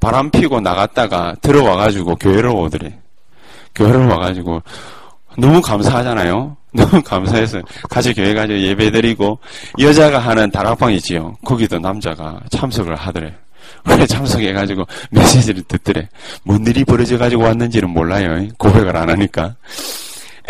바람 0.00 0.30
피고 0.30 0.60
나갔다가 0.60 1.36
들어와가지고 1.40 2.16
교회를 2.16 2.50
오더래. 2.50 2.98
교회를 3.74 4.06
와가지고 4.06 4.62
너무 5.38 5.60
감사하잖아요. 5.60 6.56
너무 6.74 7.02
감사해서 7.02 7.60
같이 7.90 8.14
교회 8.14 8.32
가서 8.32 8.52
예배드리고 8.52 9.38
여자가 9.78 10.18
하는 10.18 10.50
다락방이지요. 10.50 11.36
거기도 11.44 11.78
남자가 11.78 12.40
참석을 12.50 12.94
하더래. 12.96 13.34
그래 13.84 14.06
참석해가지고 14.06 14.84
메시지를 15.10 15.62
듣더래. 15.64 16.08
뭔 16.44 16.66
일이 16.66 16.84
벌어져가지고 16.84 17.42
왔는지는 17.42 17.90
몰라요. 17.90 18.48
고백을 18.58 18.96
안 18.96 19.10
하니까. 19.10 19.56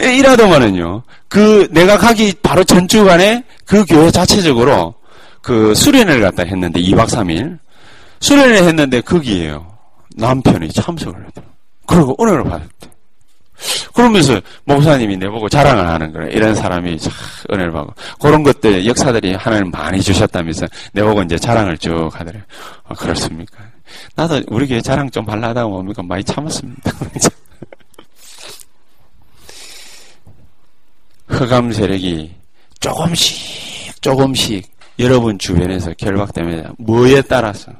이라더만은요. 0.00 1.02
그 1.28 1.68
내가 1.70 1.98
가기 1.98 2.34
바로 2.42 2.64
전주간에 2.64 3.44
그 3.66 3.84
교회 3.84 4.10
자체적으로 4.10 4.94
그 5.42 5.74
수련을 5.74 6.20
갖다 6.20 6.44
했는데 6.44 6.80
2박 6.80 7.08
3일 7.08 7.58
수련을 8.20 8.64
했는데 8.64 9.00
거기에요. 9.00 9.66
남편이 10.16 10.72
참석을 10.72 11.26
하더라. 11.26 11.46
그리고 11.86 12.16
은혜를 12.20 12.44
받았대. 12.44 12.91
그러면서 13.94 14.40
목사님이 14.64 15.16
내보고 15.18 15.48
자랑을 15.48 15.86
하는 15.86 16.12
거예요. 16.12 16.30
이런 16.30 16.55
사람이 16.55 16.98
참 16.98 17.12
은혜를 17.50 17.72
받고 17.72 17.94
그런 18.20 18.42
것들 18.42 18.86
역사들이 18.86 19.34
하나님 19.34 19.70
많이 19.70 20.00
주셨다면서 20.00 20.66
내보고 20.92 21.22
이제 21.22 21.38
자랑을 21.38 21.78
쭉 21.78 22.11
하더래요. 22.12 22.42
아, 22.84 22.94
그렇습니까? 22.94 23.59
나도 24.16 24.42
우리 24.48 24.66
교회 24.66 24.80
자랑 24.80 25.11
좀 25.11 25.28
하려다가 25.28 25.68
뭡니까 25.68 26.03
많이 26.03 26.24
참았습니다. 26.24 26.90
흑암 31.28 31.72
세력이 31.72 32.34
조금씩 32.80 34.03
조금씩 34.03 34.70
여러분 34.98 35.38
주변에서 35.38 35.94
결박되면 35.96 36.74
뭐에 36.78 37.22
따라서 37.22 37.72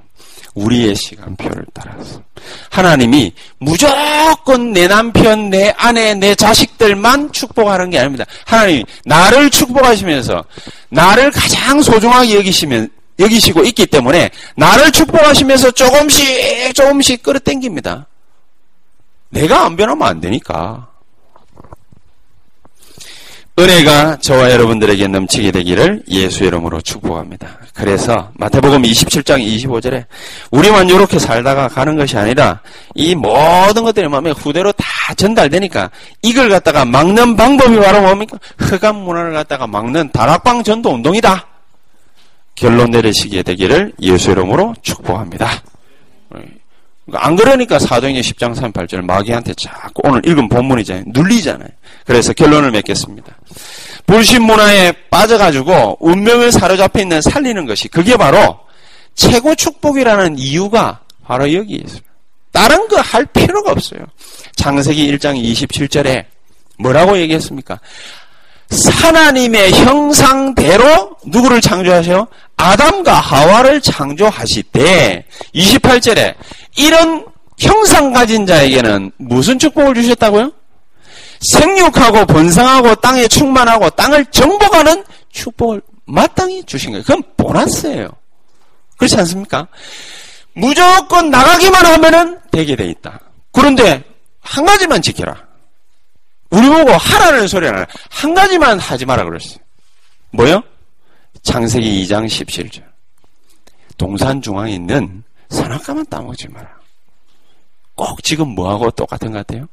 우리의 0.55 0.95
시간표를 0.95 1.65
따라서 1.73 2.23
하나님이 2.71 3.33
무조건 3.59 4.73
내 4.73 4.87
남편, 4.87 5.51
내 5.51 5.73
아내, 5.77 6.15
내 6.15 6.35
자식들만 6.35 7.33
축복하는 7.33 7.91
게 7.91 7.99
아닙니다. 7.99 8.25
하나님이 8.45 8.85
나를 9.05 9.51
축복하시면서 9.51 10.45
나를 10.91 11.31
가장 11.31 11.81
소중하게 11.81 12.37
여기시면 12.37 12.91
여기시고 13.19 13.65
있기 13.65 13.87
때문에 13.87 14.31
나를 14.57 14.91
축복하시면서 14.93 15.71
조금씩 15.73 16.75
조금씩 16.75 17.23
끌어당깁니다. 17.23 18.07
내가 19.31 19.65
안 19.65 19.77
변하면 19.77 20.07
안 20.07 20.21
되니까. 20.21 20.92
은혜가 23.59 24.17
저와 24.23 24.51
여러분들에게 24.51 25.09
넘치게 25.09 25.51
되기를 25.51 26.05
예수 26.09 26.45
이름으로 26.45 26.81
축복합니다. 26.81 27.59
그래서 27.75 28.31
마태복음 28.35 28.83
27장 28.83 29.45
25절에 29.45 30.07
우리만 30.51 30.89
이렇게 30.89 31.19
살다가 31.19 31.69
가는 31.69 31.97
것이 31.97 32.17
아니라 32.17 32.61
이 32.95 33.15
모든 33.15 33.83
것들이 33.83 34.09
마음에 34.09 34.31
후대로 34.31 34.73
다 34.73 35.15
전달되니까 35.15 35.91
이걸 36.23 36.49
갖다가 36.49 36.87
막는 36.87 37.37
방법이 37.37 37.77
바로 37.77 38.01
뭡니까? 38.01 38.39
흑암 38.57 38.97
문화를 38.97 39.35
갖다가 39.35 39.67
막는 39.67 40.13
다락방 40.13 40.63
전도 40.63 40.91
운동이다. 40.91 41.47
결론 42.55 42.91
내리시게 42.91 43.43
되기를 43.43 43.93
예수 44.01 44.31
이름으로 44.31 44.75
축복합니다. 44.81 45.63
안 47.15 47.35
그러니까 47.37 47.79
사도행전 47.79 48.23
10장 48.23 48.55
38절 48.73 49.03
마귀한테 49.05 49.55
자꾸 49.55 50.03
오늘 50.05 50.25
읽은 50.27 50.49
본문이잖아요. 50.49 51.05
눌리잖아요. 51.09 51.69
그래서 52.07 52.33
결론을 52.33 52.71
맺겠습니다. 52.71 53.37
불신 54.07 54.43
문화에 54.43 54.93
빠져가지고 55.11 55.99
운명을 56.01 56.53
사로잡혀 56.53 57.01
있는 57.01 57.21
살리는 57.21 57.67
것이 57.67 57.89
그게 57.89 58.17
바로 58.17 58.61
최고 59.15 59.55
축복이라는 59.55 60.39
이유가 60.39 61.01
바로 61.25 61.53
여기 61.53 61.75
있어요. 61.75 62.01
다른 62.53 62.87
거 62.89 63.01
할 63.01 63.27
필요가 63.27 63.73
없어요. 63.73 64.01
창세기 64.57 65.11
1장 65.13 65.43
27절에 65.43 66.25
뭐라고 66.79 67.19
얘기했습니까? 67.19 67.81
하나님의 69.03 69.73
형상대로 69.73 71.17
누구를 71.27 71.61
창조하세요? 71.61 72.27
아담과 72.57 73.13
하와를 73.15 73.81
창조하시되 73.81 75.27
28절에 75.55 76.35
이런 76.77 77.27
형상 77.59 78.13
가진 78.13 78.47
자에게는 78.47 79.13
무슨 79.19 79.59
축복을 79.59 79.95
주셨다고요? 79.95 80.53
생육하고 81.53 82.27
번성하고 82.27 82.95
땅에 82.97 83.29
충만하고 83.29 83.91
땅을 83.91 84.27
정복하는 84.27 85.05
축복을 85.31 85.83
마땅히 86.05 86.65
주신 86.65 86.93
거예요. 86.93 87.05
그건 87.05 87.23
보너스예요. 87.37 88.09
그렇지 88.97 89.17
않습니까? 89.19 89.67
무조건 90.55 91.31
나가기만 91.31 91.85
하면은 91.87 92.39
되게 92.51 92.77
돼 92.77 92.87
있다. 92.87 93.21
그런데 93.51 94.03
한 94.41 94.65
가지만 94.65 95.03
지켜라. 95.03 95.37
우리 96.53 96.69
보고 96.69 96.93
하라는 96.93 97.49
소리는 97.49 97.85
한 98.11 98.35
가지만 98.35 98.79
하지 98.79 99.07
마라 99.07 99.25
그랬어요. 99.25 99.59
뭐요? 100.33 100.63
창세기 101.43 102.05
2장 102.05 102.27
17절. 102.27 102.83
동산 103.97 104.41
중앙에 104.41 104.73
있는 104.73 105.23
선악과만 105.49 106.05
따먹지 106.07 106.49
마라. 106.49 106.69
꼭 107.95 108.23
지금 108.23 108.49
뭐하고 108.49 108.91
똑같은 108.91 109.33
것 109.33 109.47
같아요? 109.47 109.67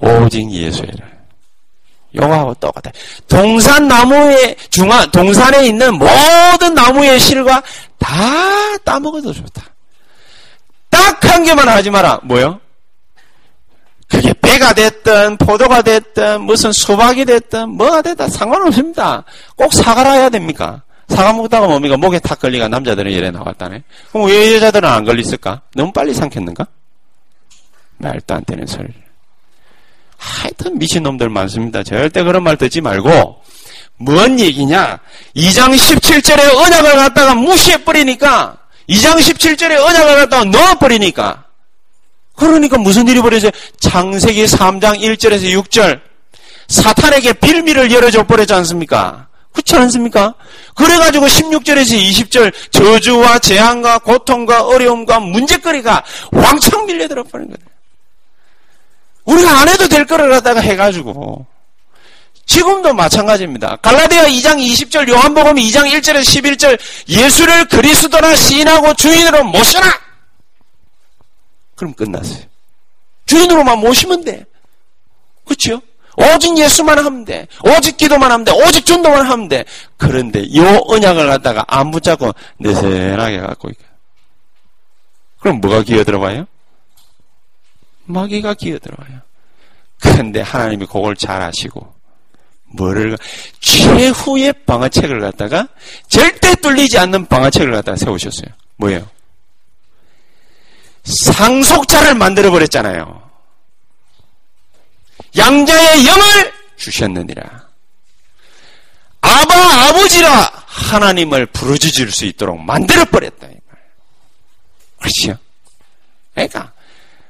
오직 0.00 0.50
예수를. 0.50 1.22
요거하고 2.14 2.54
똑같아. 2.54 2.90
동산 3.28 3.86
나무의 3.88 4.56
중앙, 4.70 5.10
동산에 5.10 5.66
있는 5.66 5.94
모든 5.98 6.74
나무의 6.74 7.20
실과 7.20 7.62
다 7.98 8.76
따먹어도 8.84 9.32
좋다. 9.32 9.62
딱 10.90 11.24
한 11.24 11.44
개만 11.44 11.66
하지 11.68 11.90
마라. 11.90 12.20
뭐요? 12.24 12.60
그게 14.12 14.32
배가 14.34 14.74
됐든 14.74 15.38
포도가 15.38 15.80
됐든 15.80 16.42
무슨 16.42 16.70
수박이 16.72 17.24
됐든 17.24 17.70
뭐가 17.70 18.02
됐든 18.02 18.28
상관없습니다. 18.28 19.24
꼭 19.56 19.72
사과를 19.72 20.12
해야 20.12 20.28
됩니까? 20.28 20.82
사과 21.08 21.32
먹다가 21.32 21.66
뭡니까? 21.66 21.96
목에 21.96 22.18
탁 22.18 22.38
걸리가 22.38 22.68
남자들은 22.68 23.10
이래 23.10 23.30
나왔다네. 23.30 23.82
그럼 24.12 24.28
왜 24.28 24.54
여자들은 24.56 24.88
안 24.88 25.04
걸렸을까? 25.04 25.62
너무 25.74 25.92
빨리 25.92 26.12
삼켰는가? 26.14 26.66
말도 27.98 28.34
안 28.34 28.44
되는 28.44 28.66
소리를. 28.66 28.94
하여튼 30.18 30.78
미친놈들 30.78 31.28
많습니다. 31.28 31.82
절대 31.82 32.22
그런 32.22 32.42
말 32.42 32.56
듣지 32.56 32.80
말고, 32.80 33.42
뭔 33.96 34.38
얘기냐? 34.38 34.98
2장 35.36 35.74
17절에 35.74 36.54
언약을 36.54 36.96
갖다가 36.96 37.34
무시해 37.34 37.82
버리니까, 37.84 38.56
2장 38.88 39.16
17절에 39.16 39.84
언약을 39.84 40.14
갖다가 40.16 40.44
넣어 40.44 40.74
버리니까, 40.76 41.41
그러니까 42.36 42.78
무슨 42.78 43.06
일이 43.08 43.20
벌어져요? 43.20 43.50
창세기 43.80 44.44
3장 44.44 45.00
1절에서 45.00 45.62
6절, 45.62 46.00
사탄에게 46.68 47.34
빌미를 47.34 47.92
열어줘 47.92 48.26
버렸지 48.26 48.54
않습니까? 48.54 49.28
그렇지 49.52 49.76
않습니까? 49.76 50.34
그래가지고 50.74 51.26
16절에서 51.26 52.00
20절 52.00 52.52
저주와 52.70 53.38
재앙과 53.38 53.98
고통과 53.98 54.64
어려움과 54.64 55.20
문제거리가 55.20 56.02
왕창 56.32 56.86
밀려들어 56.86 57.22
버린 57.24 57.48
거예요. 57.48 57.72
우리가 59.24 59.60
안 59.60 59.68
해도 59.68 59.86
될 59.88 60.06
거를 60.06 60.30
갖다가 60.30 60.60
해가지고 60.60 61.46
지금도 62.46 62.92
마찬가지입니다. 62.94 63.76
갈라디아 63.76 64.26
2장 64.26 64.58
20절 64.58 65.08
요한복음 65.08 65.56
2장 65.56 65.90
1절에서 65.92 66.22
11절 66.22 66.78
예수를 67.08 67.66
그리스도나 67.66 68.34
시인하고 68.34 68.94
주인으로 68.94 69.44
모셔라. 69.44 69.86
그럼 71.82 71.94
끝났어요. 71.94 72.44
주인으로만 73.26 73.80
모시면 73.80 74.22
돼. 74.24 74.44
그렇죠? 75.44 75.82
오직 76.16 76.56
예수만 76.56 76.96
하면 76.96 77.24
돼. 77.24 77.48
오직 77.64 77.96
기도만 77.96 78.30
하면 78.30 78.44
돼. 78.44 78.52
오직 78.52 78.86
전도만 78.86 79.26
하면 79.26 79.48
돼. 79.48 79.64
그런데 79.96 80.44
요 80.54 80.80
언약을 80.86 81.26
갖다가 81.26 81.64
안 81.66 81.90
붙잡고 81.90 82.30
느슨하게 82.60 83.38
갖고 83.38 83.68
있고. 83.70 83.82
그럼 85.40 85.60
뭐가 85.60 85.82
기어들어와요? 85.82 86.46
마귀가 88.04 88.54
기어들어와요. 88.54 89.20
그런데 89.98 90.40
하나님이 90.40 90.86
그걸 90.86 91.16
잘 91.16 91.42
아시고 91.42 91.92
뭐를 92.74 93.18
최후의 93.58 94.52
방어책을 94.66 95.18
갖다가 95.18 95.66
절대 96.06 96.54
뚫리지 96.54 96.96
않는 97.00 97.26
방어책을 97.26 97.72
갖다가 97.72 97.96
세우셨어요. 97.96 98.54
뭐예요? 98.76 99.08
상속자를 101.04 102.14
만들어 102.14 102.50
버렸잖아요. 102.50 103.22
양자의 105.36 106.06
영을 106.06 106.52
주셨느니라. 106.76 107.42
아바 109.20 109.88
아버지라 109.88 110.50
하나님을 110.66 111.46
부르짖을 111.46 112.10
수 112.10 112.24
있도록 112.26 112.60
만들어 112.60 113.04
버렸다. 113.04 113.48
그렇죠? 114.98 115.38
그러니까 116.34 116.72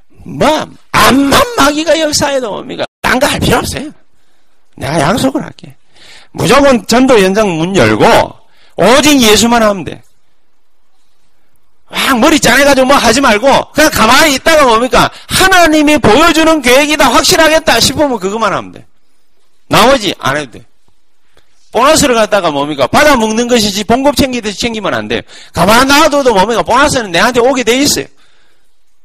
뭐 0.09 0.49
암만 0.93 1.57
마귀가 1.57 1.99
역사에도 1.99 2.51
뭡니까? 2.51 2.85
딴거 3.01 3.27
할 3.27 3.41
필요 3.41 3.59
없어요. 3.59 3.91
내가 4.77 5.01
약속을 5.01 5.43
할게. 5.43 5.75
무조건 6.33 6.87
전도 6.87 7.23
연장 7.23 7.49
문 7.57 7.77
열고 7.77 8.07
오직 8.77 9.21
예수만 9.21 9.63
하면 9.63 9.85
돼. 9.85 10.03
막 11.93 12.19
머리 12.19 12.41
짜내가지고 12.41 12.87
뭐 12.87 12.97
하지 12.97 13.21
말고 13.21 13.73
그냥 13.73 13.91
가만히 13.91 14.35
있다가 14.35 14.65
뭡니까? 14.65 15.11
하나님이 15.29 15.99
보여주는 15.99 16.63
계획이다 16.63 17.11
확실하겠다 17.13 17.81
싶으면 17.81 18.19
그것만 18.19 18.53
하면 18.53 18.73
돼. 18.73 18.87
나머지 19.69 20.15
안 20.19 20.37
해도 20.37 20.53
돼. 20.53 20.65
보너스를 21.71 22.15
갖다가 22.15 22.51
뭡니까? 22.51 22.87
받아 22.87 23.17
먹는 23.17 23.47
것이지 23.49 23.85
봉급 23.85 24.17
챙기듯이 24.17 24.59
챙기면 24.59 24.95
안 24.95 25.09
돼. 25.09 25.23
가만 25.53 25.87
놔둬도 25.87 26.33
뭡니까? 26.33 26.63
보너스는 26.63 27.11
내한테 27.11 27.41
오게 27.41 27.63
돼 27.63 27.77
있어요. 27.79 28.07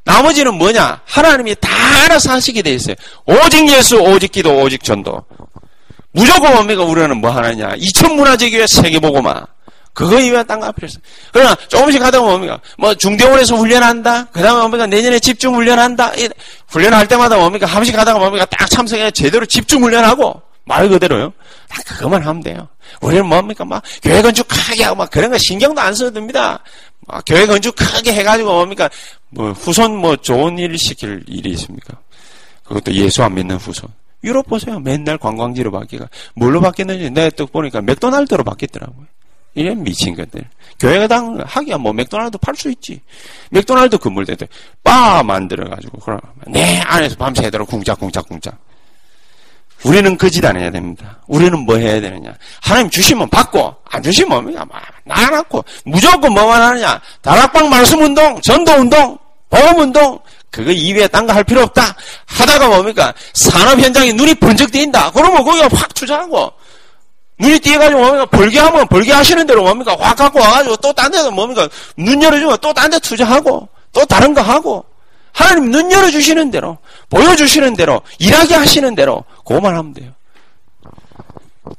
나머지는 0.04 0.54
뭐냐? 0.54 1.02
하나님이 1.06 1.56
다 1.60 1.70
알아서 2.06 2.32
하시게 2.32 2.62
돼 2.62 2.74
있어요. 2.74 2.96
오직 3.26 3.68
예수, 3.70 3.98
오직 3.98 4.32
기도, 4.32 4.58
오직 4.62 4.82
전도. 4.84 5.22
무조건 6.12 6.54
뭡니까? 6.54 6.84
우리는 6.84 7.18
뭐 7.18 7.32
하느냐? 7.32 7.74
이천 7.78 8.16
문화재교회 8.16 8.66
세계보고만. 8.68 9.46
그거 9.98 10.20
이외에 10.20 10.44
딴거 10.44 10.72
필요 10.74 10.86
없어. 10.86 11.00
그러나 11.34 11.56
조금씩 11.70 12.00
하다 12.00 12.20
보면 12.20 12.34
뭡니까? 12.34 12.60
뭐 12.78 12.94
중대원에서 12.94 13.56
훈련한다? 13.56 14.26
그 14.26 14.44
다음에 14.44 14.60
뭡니까? 14.60 14.86
내년에 14.86 15.18
집중 15.18 15.56
훈련한다? 15.56 16.12
훈련할 16.68 17.08
때마다 17.08 17.36
뭡니까? 17.36 17.66
한 17.66 17.78
번씩 17.78 17.98
하다가 17.98 18.20
뭡니까? 18.20 18.46
딱 18.46 18.70
참석해 18.70 19.10
제대로 19.10 19.44
집중 19.48 19.82
훈련하고 19.82 20.40
말 20.66 20.88
그대로요. 20.88 21.34
딱 21.68 21.84
그것만 21.84 22.22
하면 22.22 22.44
돼요. 22.44 22.68
우리는 23.02 23.26
뭡니까? 23.26 23.66
막 23.66 23.82
교회 24.04 24.22
건축 24.22 24.48
크게 24.48 24.84
하고 24.84 24.98
막 24.98 25.10
그런 25.10 25.32
거 25.32 25.38
신경도 25.40 25.82
안 25.82 25.96
써도 25.96 26.14
됩니다. 26.14 26.64
막 27.08 27.24
교회 27.26 27.48
건축 27.48 27.76
크게 27.76 28.14
해가지고 28.14 28.54
뭡니까? 28.54 28.88
뭐 29.30 29.52
후손 29.54 29.98
뭐 29.98 30.16
좋은 30.16 30.60
일 30.60 30.78
시킬 30.78 31.24
일이 31.26 31.50
있습니까? 31.54 31.98
그것도 32.66 32.94
예수 32.94 33.24
안 33.24 33.34
믿는 33.34 33.56
후손. 33.58 33.90
유럽 34.24 34.46
보세요. 34.46 34.80
맨날 34.80 35.18
관광지로 35.18 35.72
바뀌가. 35.72 36.08
뭘로 36.36 36.62
바뀌었는지 36.62 37.10
내가 37.10 37.32
또 37.32 37.48
보니까 37.48 37.82
맥도날드로 37.82 38.44
바뀌었더라고요. 38.44 39.08
이런 39.58 39.84
미친 39.84 40.16
것들. 40.16 40.44
교회가 40.80 41.08
당, 41.08 41.40
하기야 41.44 41.78
뭐 41.80 41.92
맥도날드 41.92 42.38
팔 42.38 42.56
수 42.56 42.70
있지. 42.70 43.02
맥도날드 43.50 43.98
건물대도 43.98 44.46
바 44.84 45.24
만들어가지고, 45.24 45.98
그럼, 46.00 46.20
내 46.46 46.80
안에서 46.82 47.16
밤새도록 47.16 47.68
궁짝궁짝궁짝. 47.68 48.56
우리는 49.84 50.16
그짓안 50.18 50.58
해야 50.58 50.70
됩니다. 50.70 51.20
우리는 51.28 51.58
뭐 51.60 51.76
해야 51.78 52.00
되느냐. 52.00 52.34
하나님 52.62 52.90
주시면 52.92 53.30
받고, 53.30 53.76
안 53.90 54.04
주시면 54.04 54.30
뭡니까? 54.30 54.64
나눠놓고, 55.06 55.66
무조건 55.86 56.34
뭐만 56.34 56.62
하느냐. 56.62 57.02
다락방 57.22 57.68
말씀 57.68 58.00
운동, 58.02 58.40
전도 58.42 58.72
운동, 58.74 59.18
보험 59.50 59.80
운동, 59.80 60.20
그거 60.52 60.72
이외에 60.72 61.08
딴 61.08 61.26
거 61.26 61.34
할 61.34 61.44
필요 61.44 61.64
없다. 61.64 61.96
하다가 62.28 62.68
뭡니까? 62.68 63.12
산업 63.34 63.80
현장에 63.80 64.12
눈이 64.14 64.36
번쩍 64.36 64.72
띄인다. 64.72 65.12
그러면 65.12 65.44
거기가 65.44 65.68
확 65.72 65.94
투자하고, 65.96 66.52
눈이 67.40 67.60
띄어가지고 67.60 68.00
뭡니까? 68.00 68.26
벌게 68.26 68.60
하면 68.60 68.88
벌게 68.88 69.12
하시는 69.12 69.46
대로 69.46 69.64
뭡니까? 69.64 69.96
확 70.00 70.16
갖고 70.16 70.40
와가지고 70.40 70.78
또 70.78 70.92
딴 70.94 71.12
데서 71.12 71.30
뭡니까? 71.32 71.68
눈 71.98 72.22
열어주면 72.22 72.58
또 72.62 72.74
딴 72.74 72.90
데 72.90 73.00
투자하고 73.00 73.68
또 73.94 74.06
다른 74.06 74.34
거 74.34 74.42
하고 74.42 74.84
하나님 75.34 75.70
눈 75.72 75.92
열어주시는 75.92 76.50
대로 76.52 76.78
보여주시는 77.10 77.76
대로 77.76 78.02
일하게 78.20 78.56
하시는 78.56 78.96
대로 78.96 79.24
그것만 79.46 79.76
하면 79.76 79.94
돼요. 79.94 80.12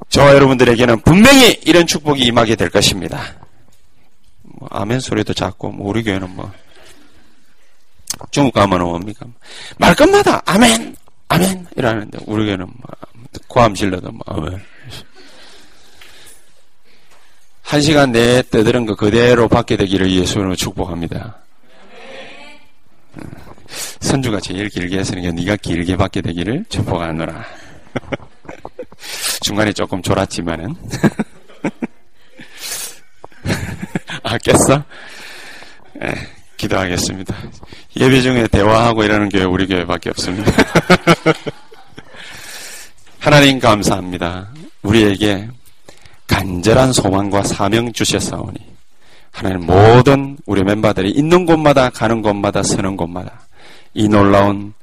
저와 0.09 0.33
여러분들에게는 0.35 1.01
분명히 1.01 1.59
이런 1.65 1.85
축복이 1.85 2.21
임하게 2.23 2.55
될 2.55 2.69
것입니다. 2.69 3.19
뭐 4.43 4.69
아멘 4.71 4.99
소리도 5.01 5.33
작고 5.33 5.71
뭐 5.71 5.89
우리 5.89 6.03
교회는 6.03 6.29
뭐 6.35 6.51
중국 8.31 8.53
가면 8.53 8.79
뭡니까? 8.81 9.25
말끝마다 9.77 10.41
아멘 10.45 10.95
아멘 11.27 11.67
이러는데 11.75 12.17
우리 12.27 12.45
교회는 12.45 12.65
뭐 12.65 12.75
고함 13.47 13.73
질러도 13.75 14.11
뭐 14.11 14.21
아멘 14.27 14.61
한 17.69 17.81
시간 17.81 18.11
내에 18.11 18.41
떠드는 18.49 18.87
거 18.87 18.95
그대로 18.95 19.47
받게 19.47 19.77
되기를 19.77 20.09
예수로 20.09 20.55
축복합니다. 20.55 21.37
선주가 23.99 24.39
제일 24.39 24.69
길게 24.69 24.97
했으니까 24.97 25.31
네가 25.33 25.57
길게 25.57 25.95
받게 25.95 26.21
되기를 26.21 26.65
축복하노라. 26.67 27.45
중간에 29.41 29.71
조금 29.71 30.01
졸았지만은 30.01 30.75
아 34.23 34.35
깼어? 34.39 34.83
네, 35.93 36.15
기도하겠습니다. 36.57 37.35
예배 37.97 38.21
중에 38.21 38.47
대화하고 38.47 39.03
이러는 39.03 39.29
교회 39.29 39.43
우리 39.43 39.67
교회밖에 39.67 40.09
없습니다. 40.09 40.51
하나님 43.21 43.59
감사합니다. 43.59 44.49
우리에게 44.81 45.49
간절한 46.29 46.93
소망과 46.93 47.43
사명 47.43 47.91
주셨사오니 47.91 48.57
하나님 49.31 49.65
모든 49.65 50.37
우리 50.45 50.63
멤버들이 50.63 51.11
있는 51.11 51.45
곳마다 51.45 51.89
가는 51.89 52.21
곳마다 52.21 52.63
서는 52.63 52.95
곳마다 52.95 53.41
이 53.93 54.07
놀라운 54.07 54.73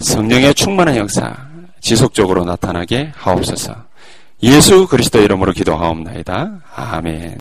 성령의 0.00 0.54
충만한 0.54 0.96
역사 0.96 1.34
지속적으로 1.80 2.44
나타나게 2.44 3.12
하옵소서. 3.14 3.74
예수 4.42 4.86
그리스도 4.86 5.20
이름으로 5.20 5.52
기도하옵나이다. 5.52 6.60
아멘. 6.74 7.34